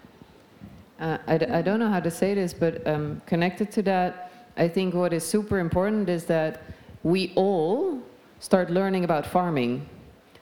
Uh, 1.01 1.19
I 1.27 1.39
d- 1.39 1.47
I 1.47 1.63
don't 1.63 1.79
know 1.79 1.91
how 1.91 2.01
to 2.01 2.11
say 2.11 2.35
this, 2.35 2.53
but 2.53 2.87
um, 2.87 3.23
connected 3.27 3.71
to 3.73 3.83
that, 3.83 4.33
I 4.57 4.69
think 4.69 4.95
what 4.95 5.13
is 5.13 5.25
super 5.25 5.59
important 5.59 6.09
is 6.09 6.25
that 6.27 6.63
we 7.03 7.33
all 7.37 8.01
start 8.41 8.71
learning 8.71 9.05
about 9.05 9.27
farming. 9.27 9.89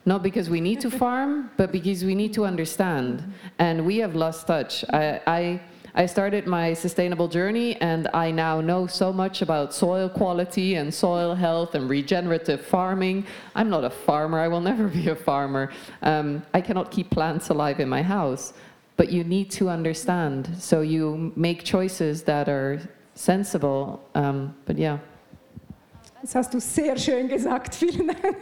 Not 0.05 0.23
because 0.23 0.51
we 0.51 0.61
need 0.61 0.81
to 0.81 0.91
farm, 1.05 1.51
but 1.57 1.73
because 1.73 2.05
we 2.05 2.15
need 2.15 2.33
to 2.35 2.45
understand. 2.45 3.23
And 3.59 3.87
we 3.87 3.99
have 3.99 4.15
lost 4.15 4.47
touch. 4.47 4.85
I, 4.91 5.21
I 5.27 5.61
I 5.95 6.07
started 6.07 6.47
my 6.47 6.73
sustainable 6.73 7.29
journey 7.29 7.77
and 7.77 8.09
I 8.15 8.31
now 8.31 8.63
know 8.63 8.87
so 8.87 9.13
much 9.13 9.43
about 9.43 9.75
soil 9.75 10.09
quality 10.09 10.77
and 10.77 10.93
soil 10.93 11.35
health 11.35 11.75
and 11.75 11.89
regenerative 11.89 12.65
farming. 12.65 13.27
I'm 13.55 13.69
not 13.69 13.85
a 13.85 13.91
farmer, 13.91 14.39
I 14.39 14.49
will 14.49 14.63
never 14.63 14.89
be 15.01 15.09
a 15.09 15.17
farmer. 15.17 15.71
Um, 16.01 16.43
I 16.55 16.63
cannot 16.63 16.91
keep 16.91 17.11
plants 17.11 17.51
alive 17.51 17.79
in 17.79 17.91
my 17.91 18.03
house, 18.03 18.55
but 18.97 19.13
you 19.13 19.23
need 19.23 19.51
to 19.53 19.69
understand. 19.69 20.49
So 20.59 20.81
you 20.81 21.33
make 21.37 21.63
choices 21.63 22.23
that 22.23 22.49
are 22.49 22.81
sensible. 23.15 24.03
Um, 24.15 24.57
but 24.65 24.79
yeah. 24.79 24.99
Das 26.23 26.37
hast 26.37 26.55
du 26.55 26.61
sehr 26.61 26.97
schön 26.97 27.29
gesagt, 27.29 27.75
vielen 27.75 28.07
Dank. 28.07 28.37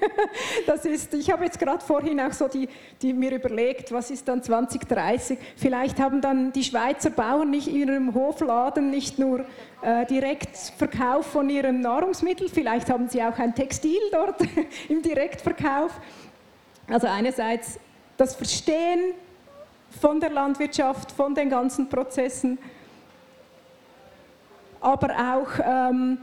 Das 0.66 0.85
ist, 0.85 1.14
ich 1.14 1.31
habe 1.31 1.45
jetzt 1.45 1.59
gerade 1.59 1.83
vorhin 1.83 2.21
auch 2.21 2.33
so 2.33 2.47
die, 2.47 2.69
die 3.01 3.14
mir 3.14 3.35
überlegt, 3.35 3.90
was 3.90 4.11
ist 4.11 4.29
dann 4.29 4.43
2030? 4.43 5.38
Vielleicht 5.57 5.99
haben 5.99 6.21
dann 6.21 6.53
die 6.53 6.62
Schweizer 6.62 7.09
Bauern 7.09 7.49
nicht 7.49 7.69
in 7.69 7.88
ihrem 7.88 8.14
Hofladen 8.14 8.90
nicht 8.90 9.19
nur 9.19 9.47
äh, 9.81 10.05
direkt 10.05 10.59
Verkauf 10.77 11.25
von 11.25 11.49
ihrem 11.49 11.81
Nahrungsmittel, 11.81 12.51
vielleicht 12.51 12.90
haben 12.90 13.09
sie 13.09 13.23
auch 13.23 13.38
ein 13.38 13.55
Textil 13.55 13.99
dort 14.12 14.43
im 14.90 15.01
Direktverkauf. 15.01 15.99
Also 16.87 17.07
einerseits 17.07 17.81
das 18.19 18.35
Verstehen 18.35 19.14
von 20.03 20.21
der 20.21 20.31
Landwirtschaft, 20.31 21.12
von 21.12 21.35
den 21.35 21.49
ganzen 21.49 21.88
Prozessen, 21.88 22.59
aber 24.83 25.14
auch 25.35 25.49
ähm, 25.64 26.19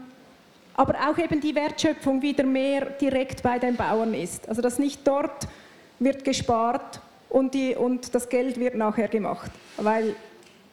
aber 0.78 0.94
auch 1.10 1.18
eben 1.18 1.40
die 1.40 1.56
Wertschöpfung 1.56 2.22
wieder 2.22 2.44
mehr 2.44 2.84
direkt 2.84 3.42
bei 3.42 3.58
den 3.58 3.74
Bauern 3.74 4.14
ist. 4.14 4.48
Also 4.48 4.62
dass 4.62 4.78
nicht 4.78 5.04
dort 5.04 5.48
wird 5.98 6.24
gespart 6.24 7.00
und, 7.28 7.52
die, 7.52 7.74
und 7.74 8.14
das 8.14 8.28
Geld 8.28 8.60
wird 8.60 8.76
nachher 8.76 9.08
gemacht. 9.08 9.50
Weil 9.76 10.14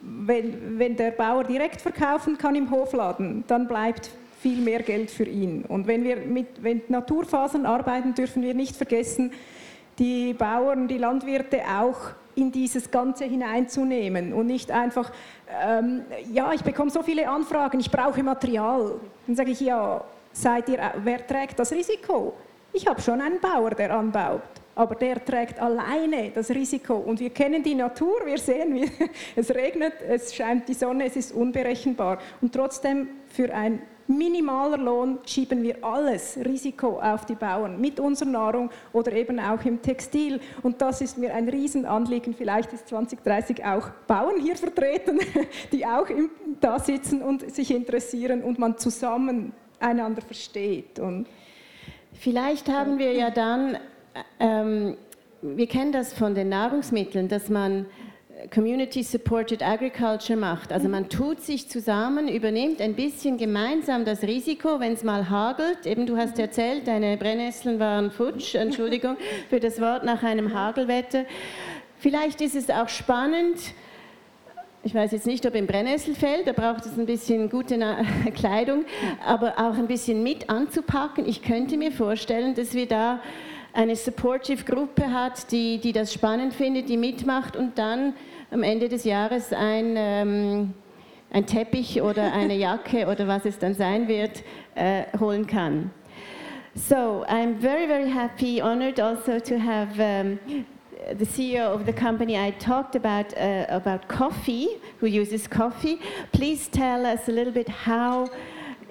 wenn, 0.00 0.78
wenn 0.78 0.96
der 0.96 1.10
Bauer 1.10 1.42
direkt 1.42 1.80
verkaufen 1.80 2.38
kann 2.38 2.54
im 2.54 2.70
Hofladen, 2.70 3.42
dann 3.48 3.66
bleibt 3.66 4.10
viel 4.40 4.60
mehr 4.60 4.84
Geld 4.84 5.10
für 5.10 5.24
ihn. 5.24 5.64
Und 5.64 5.88
wenn 5.88 6.04
wir 6.04 6.18
mit 6.18 6.62
wenn 6.62 6.82
Naturfasern 6.86 7.66
arbeiten, 7.66 8.14
dürfen 8.14 8.44
wir 8.44 8.54
nicht 8.54 8.76
vergessen, 8.76 9.32
die 9.98 10.34
Bauern, 10.34 10.86
die 10.86 10.98
Landwirte 10.98 11.62
auch 11.80 12.10
in 12.36 12.52
dieses 12.52 12.90
Ganze 12.90 13.24
hineinzunehmen 13.24 14.32
und 14.32 14.46
nicht 14.46 14.70
einfach, 14.70 15.10
ähm, 15.62 16.02
ja, 16.30 16.52
ich 16.52 16.62
bekomme 16.62 16.90
so 16.90 17.02
viele 17.02 17.28
Anfragen, 17.28 17.80
ich 17.80 17.90
brauche 17.90 18.22
Material. 18.22 19.00
Dann 19.26 19.34
sage 19.34 19.50
ich, 19.50 19.60
ja, 19.60 20.04
seid 20.32 20.68
ihr, 20.68 20.78
wer 21.02 21.26
trägt 21.26 21.58
das 21.58 21.72
Risiko? 21.72 22.34
Ich 22.72 22.86
habe 22.86 23.00
schon 23.00 23.20
einen 23.22 23.40
Bauer, 23.40 23.70
der 23.70 23.96
anbaut, 23.96 24.42
aber 24.74 24.94
der 24.96 25.24
trägt 25.24 25.58
alleine 25.58 26.30
das 26.30 26.50
Risiko. 26.50 26.96
Und 26.96 27.20
wir 27.20 27.30
kennen 27.30 27.62
die 27.62 27.74
Natur, 27.74 28.20
wir 28.26 28.36
sehen, 28.36 28.74
wie 28.74 28.90
es 29.36 29.52
regnet, 29.54 29.94
es 30.06 30.34
scheint 30.34 30.68
die 30.68 30.74
Sonne, 30.74 31.06
es 31.06 31.16
ist 31.16 31.32
unberechenbar. 31.32 32.18
Und 32.42 32.52
trotzdem 32.52 33.08
für 33.28 33.52
ein 33.54 33.80
minimaler 34.08 34.78
Lohn 34.78 35.18
schieben 35.24 35.62
wir 35.62 35.84
alles 35.84 36.36
Risiko 36.44 37.00
auf 37.00 37.24
die 37.26 37.34
Bauern 37.34 37.80
mit 37.80 38.00
unserer 38.00 38.28
Nahrung 38.28 38.70
oder 38.92 39.12
eben 39.12 39.38
auch 39.40 39.64
im 39.64 39.82
Textil. 39.82 40.40
Und 40.62 40.80
das 40.80 41.00
ist 41.00 41.18
mir 41.18 41.34
ein 41.34 41.48
Riesenanliegen. 41.48 42.34
Vielleicht 42.34 42.72
ist 42.72 42.88
2030 42.88 43.64
auch 43.64 43.90
Bauern 44.06 44.40
hier 44.40 44.56
vertreten, 44.56 45.20
die 45.72 45.86
auch 45.86 46.06
da 46.60 46.78
sitzen 46.78 47.22
und 47.22 47.54
sich 47.54 47.70
interessieren 47.70 48.42
und 48.42 48.58
man 48.58 48.78
zusammen 48.78 49.52
einander 49.80 50.22
versteht. 50.22 50.98
Und 50.98 51.26
Vielleicht 52.18 52.68
haben 52.68 52.98
wir 52.98 53.12
ja 53.12 53.30
dann, 53.30 53.76
ähm, 54.40 54.96
wir 55.42 55.66
kennen 55.66 55.92
das 55.92 56.12
von 56.12 56.34
den 56.34 56.48
Nahrungsmitteln, 56.48 57.28
dass 57.28 57.48
man 57.48 57.86
Community-Supported 58.52 59.62
Agriculture 59.62 60.38
macht. 60.38 60.72
Also 60.72 60.88
man 60.88 61.08
tut 61.08 61.40
sich 61.40 61.68
zusammen, 61.68 62.28
übernimmt 62.28 62.80
ein 62.80 62.94
bisschen 62.94 63.38
gemeinsam 63.38 64.04
das 64.04 64.22
Risiko, 64.22 64.80
wenn 64.80 64.92
es 64.92 65.02
mal 65.02 65.28
hagelt. 65.28 65.86
Eben 65.86 66.06
du 66.06 66.16
hast 66.16 66.38
erzählt, 66.38 66.86
deine 66.86 67.16
Brennnesseln 67.16 67.78
waren 67.78 68.10
futsch, 68.10 68.54
Entschuldigung 68.54 69.16
für 69.50 69.60
das 69.60 69.80
Wort, 69.80 70.04
nach 70.04 70.22
einem 70.22 70.54
Hagelwetter. 70.54 71.24
Vielleicht 71.98 72.40
ist 72.40 72.54
es 72.54 72.70
auch 72.70 72.88
spannend, 72.88 73.58
ich 74.86 74.94
weiß 74.94 75.10
jetzt 75.10 75.26
nicht, 75.26 75.44
ob 75.46 75.54
im 75.56 75.66
Brennnesselfeld, 75.66 76.46
da 76.46 76.52
braucht 76.52 76.86
es 76.86 76.96
ein 76.96 77.06
bisschen 77.06 77.50
gute 77.50 77.76
Kleidung, 78.36 78.84
aber 79.24 79.54
auch 79.58 79.76
ein 79.76 79.88
bisschen 79.88 80.22
mit 80.22 80.48
anzupacken. 80.48 81.26
Ich 81.26 81.42
könnte 81.42 81.76
mir 81.76 81.90
vorstellen, 81.90 82.54
dass 82.54 82.72
wir 82.72 82.86
da 82.86 83.20
eine 83.72 83.96
supportive 83.96 84.64
Gruppe 84.64 85.12
hat, 85.12 85.50
die, 85.50 85.78
die 85.78 85.92
das 85.92 86.12
spannend 86.12 86.54
findet, 86.54 86.88
die 86.88 86.96
mitmacht 86.96 87.56
und 87.56 87.78
dann 87.78 88.14
am 88.50 88.62
Ende 88.62 88.88
des 88.88 89.04
Jahres 89.04 89.52
ein, 89.52 89.94
ähm, 89.96 90.74
ein 91.30 91.46
Teppich 91.46 92.02
oder 92.02 92.32
eine 92.32 92.54
Jacke 92.56 93.06
oder 93.06 93.26
was 93.26 93.44
es 93.44 93.58
dann 93.58 93.74
sein 93.74 94.08
wird, 94.08 94.42
äh, 94.74 95.04
holen 95.18 95.46
kann. 95.46 95.90
So 96.74 97.24
I'm 97.26 97.58
very, 97.58 97.86
very 97.86 98.10
happy, 98.10 98.60
honored 98.60 99.00
also 99.00 99.40
to 99.40 99.58
have 99.58 99.98
um, 99.98 100.38
the 101.16 101.24
CEO 101.24 101.72
of 101.72 101.86
the 101.86 101.92
company 101.92 102.36
I 102.36 102.50
talked 102.50 102.96
about 102.96 103.32
uh, 103.36 103.64
about 103.70 104.08
coffee, 104.08 104.68
who 105.00 105.06
uses 105.06 105.48
coffee. 105.48 105.98
Please 106.32 106.68
tell 106.68 107.06
us 107.06 107.28
a 107.28 107.32
little 107.32 107.52
bit 107.52 107.68
how 107.68 108.28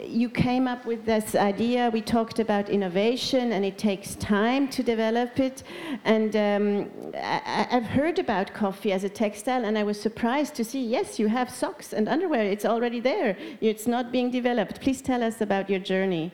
you 0.07 0.29
came 0.29 0.67
up 0.67 0.85
with 0.85 1.05
this 1.05 1.35
idea. 1.35 1.89
We 1.91 2.01
talked 2.01 2.39
about 2.39 2.69
innovation, 2.69 3.53
and 3.53 3.65
it 3.65 3.77
takes 3.77 4.15
time 4.15 4.67
to 4.69 4.83
develop 4.83 5.39
it. 5.39 5.63
And 6.03 6.35
um, 6.35 6.91
I, 7.15 7.67
have 7.69 7.85
heard 7.85 8.19
about 8.19 8.53
coffee 8.53 8.91
as 8.91 9.03
a 9.03 9.09
textile, 9.09 9.65
and 9.65 9.77
I 9.77 9.83
was 9.83 9.99
surprised 9.99 10.55
to 10.55 10.63
see 10.63 10.83
yes, 10.83 11.19
you 11.19 11.27
have 11.27 11.49
socks 11.49 11.93
and 11.93 12.07
underwear. 12.07 12.43
It's 12.43 12.65
already 12.65 12.99
there. 12.99 13.37
It's 13.61 13.87
not 13.87 14.11
being 14.11 14.31
developed. 14.31 14.81
Please 14.81 15.01
tell 15.01 15.23
us 15.23 15.41
about 15.41 15.69
your 15.69 15.79
journey. 15.79 16.31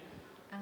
Uh, 0.52 0.58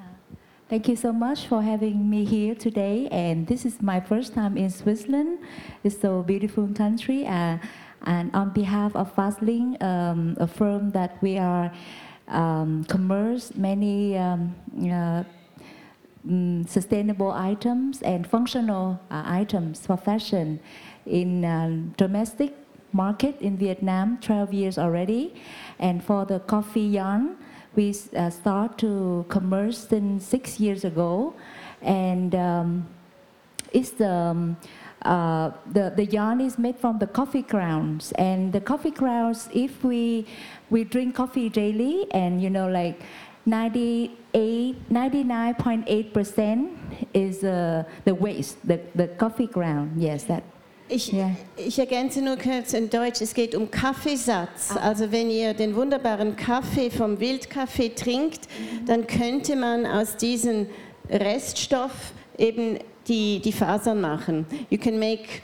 thank 0.70 0.88
you 0.88 0.96
so 0.96 1.12
much 1.12 1.48
for 1.48 1.62
having 1.62 2.10
me 2.10 2.26
here 2.26 2.56
today. 2.56 3.08
And 3.12 3.48
this 3.48 3.66
is 3.66 3.82
my 3.82 4.00
first 4.00 4.34
time 4.34 4.58
in 4.58 4.70
Switzerland. 4.70 5.40
It's 5.84 6.04
a 6.04 6.24
beautiful 6.26 6.68
country. 6.68 7.28
Uh, 7.28 7.58
and 8.04 8.34
on 8.34 8.52
behalf 8.52 8.96
of 8.96 9.14
Fastlink, 9.14 9.82
um, 9.84 10.38
a 10.40 10.48
firm 10.48 10.92
that 10.92 11.22
we 11.22 11.38
are 11.38 11.72
um, 12.30 12.84
commerce, 12.86 13.56
many 13.56 14.18
um, 14.18 14.56
uh, 14.78 15.24
mm, 16.28 16.68
sustainable 16.68 17.32
items 17.32 18.02
and 18.02 18.28
functional 18.28 19.00
uh, 19.12 19.24
items 19.26 19.86
for 19.86 19.98
fashion 19.98 20.60
in 21.06 21.44
uh, 21.44 21.76
domestic 21.98 22.54
market 22.92 23.40
in 23.42 23.58
Vietnam 23.58 24.18
12 24.22 24.54
years 24.54 24.78
already. 24.78 25.34
And 25.80 26.04
for 26.04 26.26
the 26.26 26.40
coffee 26.40 26.82
yarn 26.82 27.38
we 27.76 27.96
uh, 28.16 28.30
start 28.30 28.78
to 28.80 29.26
commerce 29.30 29.88
since 29.88 30.26
six 30.26 30.60
years 30.60 30.84
ago. 30.84 31.34
And 31.82 32.34
um, 32.36 32.88
it's 33.72 33.92
the 33.92 34.12
um, 34.12 34.58
uh, 35.04 35.52
the, 35.72 35.94
the 35.96 36.06
yarn 36.06 36.42
is 36.42 36.58
made 36.58 36.78
from 36.78 37.00
the 37.00 37.08
coffee 37.08 37.42
grounds 37.42 38.12
and 38.14 38.52
the 38.52 38.62
coffee 38.62 38.92
grounds 38.92 39.50
if 39.54 39.84
we 39.84 40.26
we 40.70 40.84
drink 40.84 41.16
coffee 41.16 41.50
daily 41.50 42.06
and 42.12 42.42
you 42.42 42.50
know 42.50 42.68
like 42.68 43.02
98 43.46 44.76
99.8% 44.92 46.70
is 47.14 47.44
uh, 47.44 47.84
the 48.06 48.14
waste 48.14 48.58
the, 48.68 48.80
the 48.96 49.08
coffee 49.08 49.48
ground 49.48 50.02
yes 50.02 50.24
that 50.26 50.44
Ich, 50.92 51.14
yeah. 51.14 51.36
ich, 51.56 51.78
ergänze 51.78 52.20
nur 52.20 52.36
kurz 52.36 52.74
in 52.74 52.90
Deutsch, 52.90 53.22
es 53.22 53.36
geht 53.36 53.54
um 53.54 53.70
Kaffeesatz. 53.70 54.72
Ah. 54.72 54.88
Also 54.90 55.12
wenn 55.12 55.30
ihr 55.30 55.54
den 55.54 55.76
wunderbaren 55.76 56.36
Kaffee 56.36 56.90
vom 56.90 57.20
Wildkaffee 57.20 57.90
trinkt, 57.90 58.48
mhm. 58.48 58.86
dann 58.88 59.06
könnte 59.06 59.56
man 59.56 59.86
aus 59.86 60.18
diesem 60.18 60.66
Reststoff 61.08 62.12
eben 62.40 62.80
die, 63.10 63.40
die 63.40 63.52
Fasern 63.52 64.00
machen. 64.00 64.46
You 64.70 64.78
can 64.78 65.00
make 65.00 65.42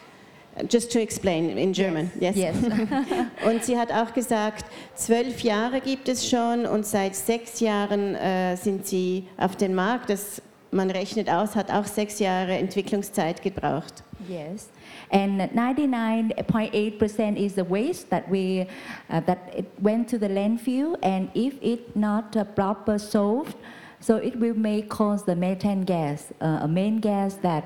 Just 0.69 0.89
to 0.93 1.01
explain 1.01 1.57
in 1.57 1.73
German, 1.73 2.09
yes. 2.17 2.37
yes. 2.37 2.55
und 3.45 3.65
sie 3.65 3.77
hat 3.77 3.91
auch 3.91 4.13
gesagt, 4.13 4.63
zwölf 4.93 5.41
Jahre 5.41 5.81
gibt 5.81 6.07
es 6.07 6.29
schon 6.29 6.65
und 6.65 6.85
seit 6.85 7.13
sechs 7.13 7.59
Jahren 7.59 8.15
äh, 8.15 8.55
sind 8.55 8.87
sie 8.87 9.27
auf 9.35 9.57
dem 9.57 9.75
Markt. 9.75 10.09
Das, 10.09 10.41
man 10.71 10.89
rechnet 10.91 11.29
aus, 11.29 11.55
hat 11.55 11.69
auch 11.69 11.83
sechs 11.85 12.19
Jahre 12.19 12.53
Entwicklungszeit 12.53 13.41
gebraucht. 13.41 14.05
Yes. 14.29 14.69
And 15.11 15.41
99.8% 15.41 17.35
is 17.35 17.55
the 17.55 17.69
waste 17.69 18.09
that 18.09 18.23
we 18.31 18.65
uh, 19.09 19.19
that 19.25 19.37
it 19.57 19.65
went 19.81 20.09
to 20.09 20.17
the 20.17 20.27
landfill, 20.29 20.95
and 21.03 21.29
if 21.35 21.61
it 21.61 21.97
not 21.97 22.33
uh, 22.37 22.45
proper 22.45 22.97
solved, 22.97 23.57
So 24.05 24.17
it 24.17 24.39
will 24.39 24.53
make 24.53 24.87
cause 24.87 25.23
the 25.25 25.35
methane 25.35 25.83
gas, 25.83 26.31
uh, 26.39 26.59
a 26.61 26.67
main 26.67 26.99
gas 26.99 27.37
that 27.41 27.63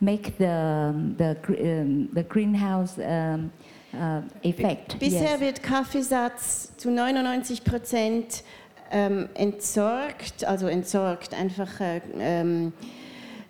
make 0.00 0.38
the, 0.38 0.94
the, 1.18 1.36
um, 1.80 2.08
the 2.12 2.22
greenhouse 2.22 2.96
um, 2.98 3.50
uh, 3.92 4.22
effect. 4.44 5.00
Bisher 5.00 5.32
yes. 5.32 5.40
wird 5.40 5.62
Kaffeesatz 5.64 6.76
zu 6.76 6.92
99 6.92 7.64
Prozent 7.64 8.44
ähm, 8.92 9.28
entsorgt, 9.34 10.44
also 10.44 10.68
entsorgt, 10.68 11.34
einfach 11.34 11.80
äh, 11.80 12.00
ähm, 12.20 12.72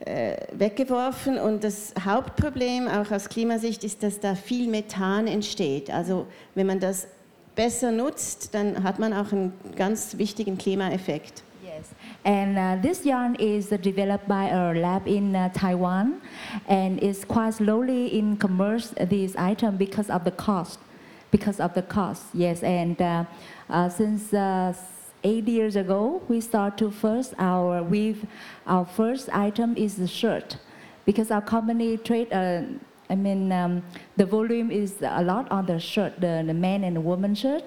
äh, 0.06 0.38
weggeworfen. 0.54 1.38
Und 1.38 1.62
das 1.62 1.92
Hauptproblem, 2.02 2.88
auch 2.88 3.10
aus 3.10 3.28
Klimasicht, 3.28 3.84
ist, 3.84 4.02
dass 4.02 4.18
da 4.18 4.34
viel 4.34 4.66
Methan 4.70 5.26
entsteht. 5.26 5.90
Also 5.90 6.26
wenn 6.54 6.66
man 6.66 6.80
das 6.80 7.06
besser 7.54 7.92
nutzt, 7.92 8.54
dann 8.54 8.82
hat 8.82 8.98
man 8.98 9.12
auch 9.12 9.30
einen 9.30 9.52
ganz 9.76 10.16
wichtigen 10.16 10.56
Klimaeffekt. 10.56 11.42
And 12.24 12.58
uh, 12.58 12.76
this 12.82 13.06
yarn 13.06 13.34
is 13.36 13.72
uh, 13.72 13.78
developed 13.78 14.28
by 14.28 14.48
a 14.48 14.74
lab 14.74 15.08
in 15.08 15.34
uh, 15.34 15.48
Taiwan, 15.54 16.20
and 16.68 17.02
it's 17.02 17.24
quite 17.24 17.54
slowly 17.54 18.18
in 18.18 18.36
commerce 18.36 18.92
uh, 19.00 19.06
this 19.06 19.34
item 19.36 19.76
because 19.76 20.10
of 20.10 20.24
the 20.24 20.30
cost. 20.30 20.78
Because 21.30 21.60
of 21.60 21.72
the 21.74 21.82
cost, 21.82 22.24
yes. 22.34 22.62
And 22.62 23.00
uh, 23.00 23.24
uh, 23.70 23.88
since 23.88 24.34
eight 25.22 25.48
years 25.48 25.76
ago, 25.76 26.20
we 26.28 26.40
start 26.40 26.76
to 26.78 26.90
first 26.90 27.34
our 27.38 27.82
weave. 27.82 28.26
Our 28.66 28.84
first 28.84 29.30
item 29.32 29.76
is 29.76 29.96
the 29.96 30.08
shirt, 30.08 30.56
because 31.06 31.30
our 31.30 31.42
company 31.42 31.96
trade. 31.96 32.32
I 33.10 33.16
mean, 33.16 33.50
um, 33.50 33.82
the 34.16 34.24
volume 34.24 34.70
is 34.70 35.02
a 35.02 35.22
lot 35.22 35.50
on 35.50 35.66
the 35.66 35.80
shirt, 35.80 36.20
the, 36.20 36.44
the 36.46 36.54
man 36.54 36.84
and 36.84 36.94
the 36.94 37.00
woman 37.00 37.34
shirt. 37.34 37.64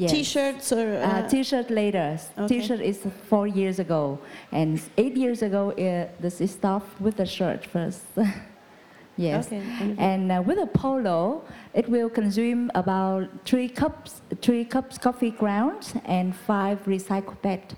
Yes. 0.00 0.12
T-shirts 0.12 0.72
or 0.72 0.96
uh, 0.96 1.06
uh, 1.06 1.28
T-shirt 1.28 1.68
later. 1.68 2.18
Okay. 2.38 2.60
T-shirt 2.60 2.80
is 2.80 3.00
four 3.28 3.46
years 3.46 3.78
ago, 3.78 4.18
and 4.50 4.80
eight 4.96 5.14
years 5.14 5.42
ago 5.42 5.72
uh, 5.72 6.08
this 6.18 6.40
is 6.40 6.52
stuff 6.52 6.84
with 6.98 7.18
the 7.18 7.26
shirt 7.26 7.66
first. 7.66 8.00
yes, 9.18 9.48
okay. 9.48 9.62
and 9.98 10.32
uh, 10.32 10.42
with 10.42 10.56
a 10.58 10.66
polo, 10.66 11.42
it 11.74 11.86
will 11.86 12.08
consume 12.08 12.70
about 12.74 13.28
three 13.44 13.68
cups, 13.68 14.22
three 14.40 14.64
cups 14.64 14.96
coffee 14.96 15.32
grounds 15.32 15.92
and 16.06 16.34
five 16.34 16.78
recycled 16.86 17.36
PET. 17.42 17.74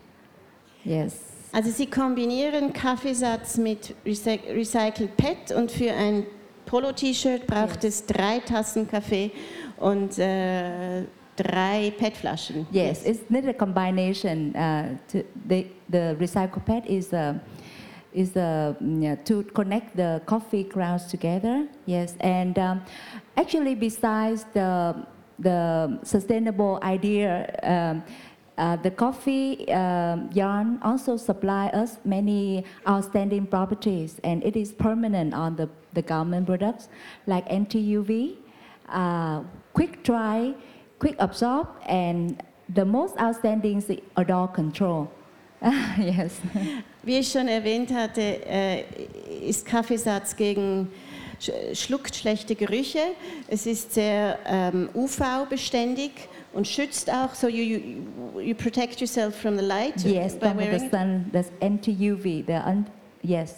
Yes. 0.84 1.18
Also 1.52 1.70
Sie 1.70 1.86
kombinieren 1.86 2.72
Kaffeesatz 2.72 3.58
mit 3.58 3.96
Recycled 4.06 5.16
PET 5.16 5.50
und 5.50 5.72
für 5.72 5.92
ein 5.92 6.24
Polo-T-Shirt 6.66 7.48
braucht 7.48 7.82
es 7.82 8.06
drei 8.06 8.38
Tassen 8.38 8.88
Kaffee 8.88 9.32
und 9.76 10.18
äh, 10.18 11.02
drei 11.36 11.92
PET-Flaschen. 11.98 12.66
Yes, 12.70 13.04
yes, 13.04 13.06
it's 13.06 13.30
not 13.30 13.44
a 13.44 13.54
combination. 13.54 14.54
Uh, 14.54 14.98
to 15.08 15.24
the, 15.46 15.66
the 15.88 16.16
recycled 16.18 16.64
PET 16.64 16.86
is 16.86 17.12
a, 17.12 17.40
is 18.12 18.36
a, 18.36 18.76
yeah, 18.80 19.14
to 19.24 19.42
connect 19.54 19.96
the 19.96 20.20
coffee 20.26 20.64
grounds 20.64 21.06
together. 21.06 21.66
Yes, 21.86 22.14
and 22.20 22.58
um, 22.58 22.82
actually 23.36 23.74
besides 23.74 24.44
the, 24.52 25.06
the 25.38 25.98
sustainable 26.02 26.78
idea, 26.82 27.48
um, 27.62 28.04
uh, 28.58 28.76
the 28.76 28.90
coffee 28.90 29.66
uh, 29.72 30.18
yarn 30.32 30.78
also 30.82 31.16
supply 31.16 31.68
us 31.68 31.96
many 32.04 32.64
outstanding 32.86 33.46
properties, 33.46 34.20
and 34.24 34.44
it 34.44 34.56
is 34.56 34.72
permanent 34.72 35.32
on 35.32 35.56
the, 35.56 35.68
the 35.94 36.02
garment 36.02 36.46
products 36.46 36.88
like 37.26 37.44
anti-UV, 37.50 38.36
uh, 38.90 39.42
quick 39.72 40.02
dry, 40.04 40.54
quick 41.02 41.16
absorb 41.18 41.66
and 41.88 42.40
the 42.74 42.84
most 42.84 43.16
outstanding 43.18 43.78
is 43.78 43.90
odor 44.16 44.46
control. 44.46 45.08
yes. 45.98 46.40
Wie 47.02 47.18
ich 47.18 47.30
schon 47.30 47.48
erwähnt 47.48 47.92
hatte, 47.92 48.20
äh, 48.20 48.84
ist 49.48 49.66
Kaffeesatz 49.66 50.36
gegen 50.36 50.88
schluckt 51.72 52.14
schlechte 52.14 52.54
Gerüche. 52.54 53.00
Es 53.48 53.66
ist 53.66 53.94
sehr 53.94 54.38
ähm, 54.46 54.88
UV-beständig 54.94 56.12
und 56.52 56.68
schützt 56.68 57.10
auch, 57.10 57.34
so 57.34 57.48
you, 57.48 57.64
you, 57.64 58.40
you 58.40 58.54
protect 58.54 59.00
yourself 59.00 59.34
from 59.34 59.58
the 59.58 59.64
light. 59.64 60.04
Yes, 60.04 60.36
by 60.36 60.50
from 60.50 60.58
the 60.58 60.88
sun, 60.88 61.30
that's 61.32 61.50
anti-UV. 61.60 62.46
The 62.46 62.60
un, 62.64 62.86
yes, 63.22 63.56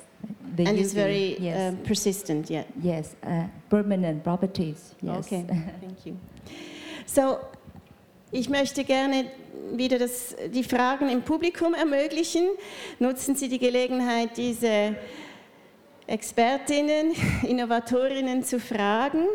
the 0.57 0.66
and 0.66 0.78
UV, 0.78 0.80
it's 0.80 0.95
very 0.95 1.36
yes. 1.38 1.72
um, 1.72 1.76
persistent. 1.82 2.49
Yeah. 2.49 2.64
Yes, 2.82 3.16
uh, 3.22 3.49
permanent 3.68 4.24
properties. 4.24 4.95
Yes. 5.03 5.26
Okay, 5.26 5.45
thank 5.80 6.07
you. 6.07 6.16
So, 7.07 7.38
ich 8.32 8.48
möchte 8.48 8.84
gerne 8.84 9.26
wieder 9.72 9.98
das, 9.98 10.34
die 10.52 10.64
Fragen 10.64 11.09
im 11.09 11.22
Publikum 11.22 11.74
ermöglichen. 11.74 12.48
Nutzen 12.98 13.36
Sie 13.36 13.48
die 13.48 13.59
Gelegenheit, 13.59 14.36
diese 14.36 14.96
Expertinnen, 16.07 17.12
Innovatorinnen 17.42 18.42
zu 18.42 18.59
fragen. 18.59 19.26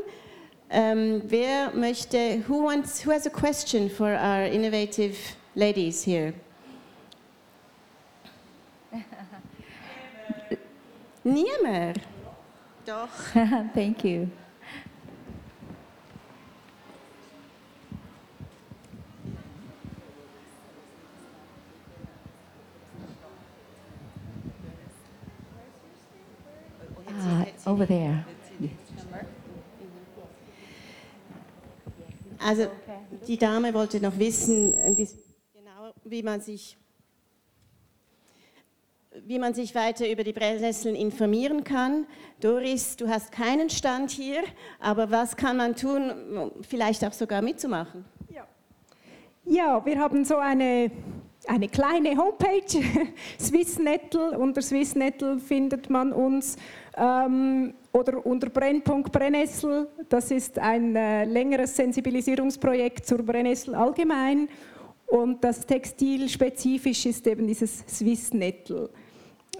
Um, 0.72 1.24
wer 1.26 1.72
möchte, 1.74 2.44
who, 2.48 2.66
wants, 2.66 3.04
who 3.04 3.12
has 3.12 3.26
a 3.26 3.30
question 3.32 3.90
for 3.90 4.10
our 4.10 4.46
innovative 4.46 5.18
ladies 5.56 6.04
here? 6.04 6.34
Niemand. 11.24 12.00
Doch. 12.86 13.10
Thank 13.74 14.04
you. 14.04 14.30
Over 27.80 27.88
there. 27.88 28.26
Also 32.40 32.68
die 33.28 33.38
Dame 33.38 33.74
wollte 33.74 34.02
noch 34.02 34.18
wissen, 34.18 34.74
genau, 35.54 35.94
wie 36.04 36.24
man 36.24 36.42
sich 36.42 36.78
wie 39.26 39.40
man 39.40 39.54
sich 39.54 39.76
weiter 39.76 40.10
über 40.10 40.24
die 40.24 40.32
Brennnesseln 40.32 40.96
informieren 40.96 41.64
kann. 41.64 42.06
Doris, 42.40 42.96
du 42.96 43.08
hast 43.08 43.32
keinen 43.32 43.70
Stand 43.70 44.12
hier, 44.12 44.44
aber 44.80 45.12
was 45.12 45.36
kann 45.36 45.58
man 45.58 45.76
tun, 45.76 46.52
vielleicht 46.62 47.04
auch 47.04 47.12
sogar 47.12 47.42
mitzumachen? 47.42 48.06
Ja, 48.30 48.48
ja 49.46 49.86
wir 49.86 50.00
haben 50.00 50.24
so 50.24 50.38
eine, 50.38 50.92
eine 51.48 51.68
kleine 51.68 52.18
Homepage, 52.18 52.82
Swissnettel. 53.40 54.36
Unter 54.36 54.62
Swissnettel 54.62 55.40
findet 55.40 55.90
man 55.90 56.14
uns. 56.14 56.56
Ähm, 57.00 57.74
oder 57.94 58.26
unter 58.26 58.50
Brennpunkt 58.50 59.12
Brennnessel, 59.12 59.88
das 60.10 60.32
ist 60.32 60.60
ein 60.60 60.96
äh, 60.98 61.24
längeres 61.24 61.74
Sensibilisierungsprojekt 61.76 63.06
zur 63.06 63.20
Brennnessel 63.20 63.74
allgemein. 63.74 64.50
Und 65.08 65.42
das 65.44 65.66
Textilspezifisch 65.66 67.06
ist 67.06 67.26
eben 67.26 67.48
dieses 67.48 67.80
Swissnettel. 67.88 68.90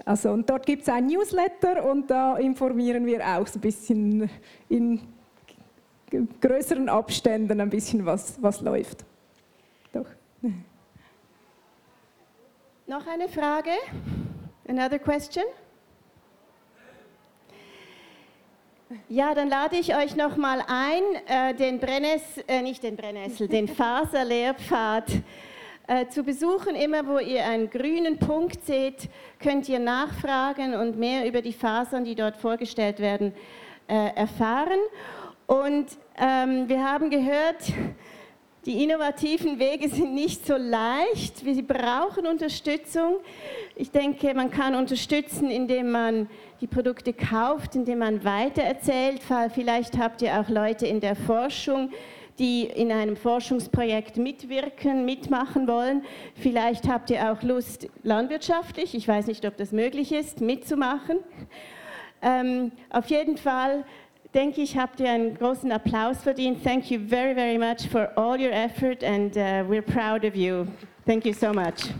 Also, 0.04 0.30
und 0.32 0.48
dort 0.48 0.66
gibt 0.66 0.82
es 0.82 0.88
ein 0.88 1.06
Newsletter 1.06 1.84
und 1.90 2.10
da 2.10 2.36
informieren 2.36 3.06
wir 3.06 3.26
auch 3.26 3.46
so 3.46 3.58
ein 3.58 3.62
bisschen 3.62 4.30
in 4.68 5.00
größeren 6.40 6.88
Abständen 6.88 7.60
ein 7.60 7.70
bisschen, 7.70 8.04
was, 8.04 8.40
was 8.42 8.60
läuft. 8.60 9.04
Doch. 9.92 10.06
Noch 12.86 13.06
eine 13.06 13.28
Frage? 13.28 13.70
Another 14.68 14.98
question? 14.98 15.44
Ja, 19.08 19.34
dann 19.36 19.48
lade 19.48 19.76
ich 19.76 19.94
euch 19.94 20.16
noch 20.16 20.36
mal 20.36 20.64
ein, 20.66 21.02
äh, 21.28 21.54
den 21.54 21.78
Brennness, 21.78 22.22
äh, 22.48 22.60
nicht 22.60 22.82
den 22.82 22.96
Brennnessel, 22.96 23.46
den 23.46 23.68
Faserlehrpfad 23.76 25.04
äh, 25.86 26.08
zu 26.08 26.24
besuchen. 26.24 26.74
Immer 26.74 27.06
wo 27.06 27.20
ihr 27.20 27.44
einen 27.44 27.70
grünen 27.70 28.18
Punkt 28.18 28.64
seht, 28.64 29.08
könnt 29.38 29.68
ihr 29.68 29.78
nachfragen 29.78 30.74
und 30.74 30.98
mehr 30.98 31.24
über 31.24 31.40
die 31.40 31.52
Fasern, 31.52 32.02
die 32.02 32.16
dort 32.16 32.36
vorgestellt 32.36 32.98
werden, 32.98 33.32
äh, 33.86 34.12
erfahren. 34.16 34.80
Und 35.46 35.86
ähm, 36.18 36.68
wir 36.68 36.82
haben 36.82 37.10
gehört, 37.10 37.72
die 38.66 38.84
innovativen 38.84 39.58
Wege 39.58 39.88
sind 39.88 40.14
nicht 40.14 40.46
so 40.46 40.54
leicht. 40.56 41.38
Sie 41.38 41.62
brauchen 41.62 42.26
Unterstützung. 42.26 43.16
Ich 43.74 43.90
denke, 43.90 44.34
man 44.34 44.50
kann 44.50 44.74
unterstützen, 44.74 45.50
indem 45.50 45.90
man 45.90 46.28
die 46.60 46.66
Produkte 46.66 47.14
kauft, 47.14 47.74
indem 47.74 48.00
man 48.00 48.22
weitererzählt. 48.22 49.22
Vielleicht 49.54 49.96
habt 49.96 50.20
ihr 50.20 50.38
auch 50.38 50.50
Leute 50.50 50.86
in 50.86 51.00
der 51.00 51.16
Forschung, 51.16 51.90
die 52.38 52.64
in 52.64 52.92
einem 52.92 53.16
Forschungsprojekt 53.16 54.18
mitwirken, 54.18 55.06
mitmachen 55.06 55.66
wollen. 55.66 56.04
Vielleicht 56.34 56.86
habt 56.86 57.08
ihr 57.08 57.32
auch 57.32 57.42
Lust, 57.42 57.88
landwirtschaftlich, 58.02 58.94
ich 58.94 59.08
weiß 59.08 59.26
nicht, 59.26 59.46
ob 59.46 59.56
das 59.56 59.72
möglich 59.72 60.12
ist, 60.12 60.42
mitzumachen. 60.42 61.18
Ähm, 62.22 62.72
auf 62.90 63.06
jeden 63.06 63.38
Fall 63.38 63.84
denke 64.34 64.62
ich, 64.62 64.76
habt 64.76 65.00
ihr 65.00 65.10
einen 65.10 65.34
großen 65.34 65.70
Applaus 65.72 66.22
verdient. 66.22 66.62
Thank 66.62 66.90
you 66.90 67.00
very, 67.00 67.34
very 67.34 67.58
much 67.58 67.88
for 67.90 68.10
all 68.16 68.40
your 68.40 68.52
effort 68.52 69.02
and 69.02 69.36
uh, 69.36 69.64
we're 69.68 69.82
proud 69.82 70.24
of 70.24 70.34
you. 70.34 70.66
Thank 71.06 71.24
you 71.24 71.32
so 71.32 71.52
much. 71.52 71.90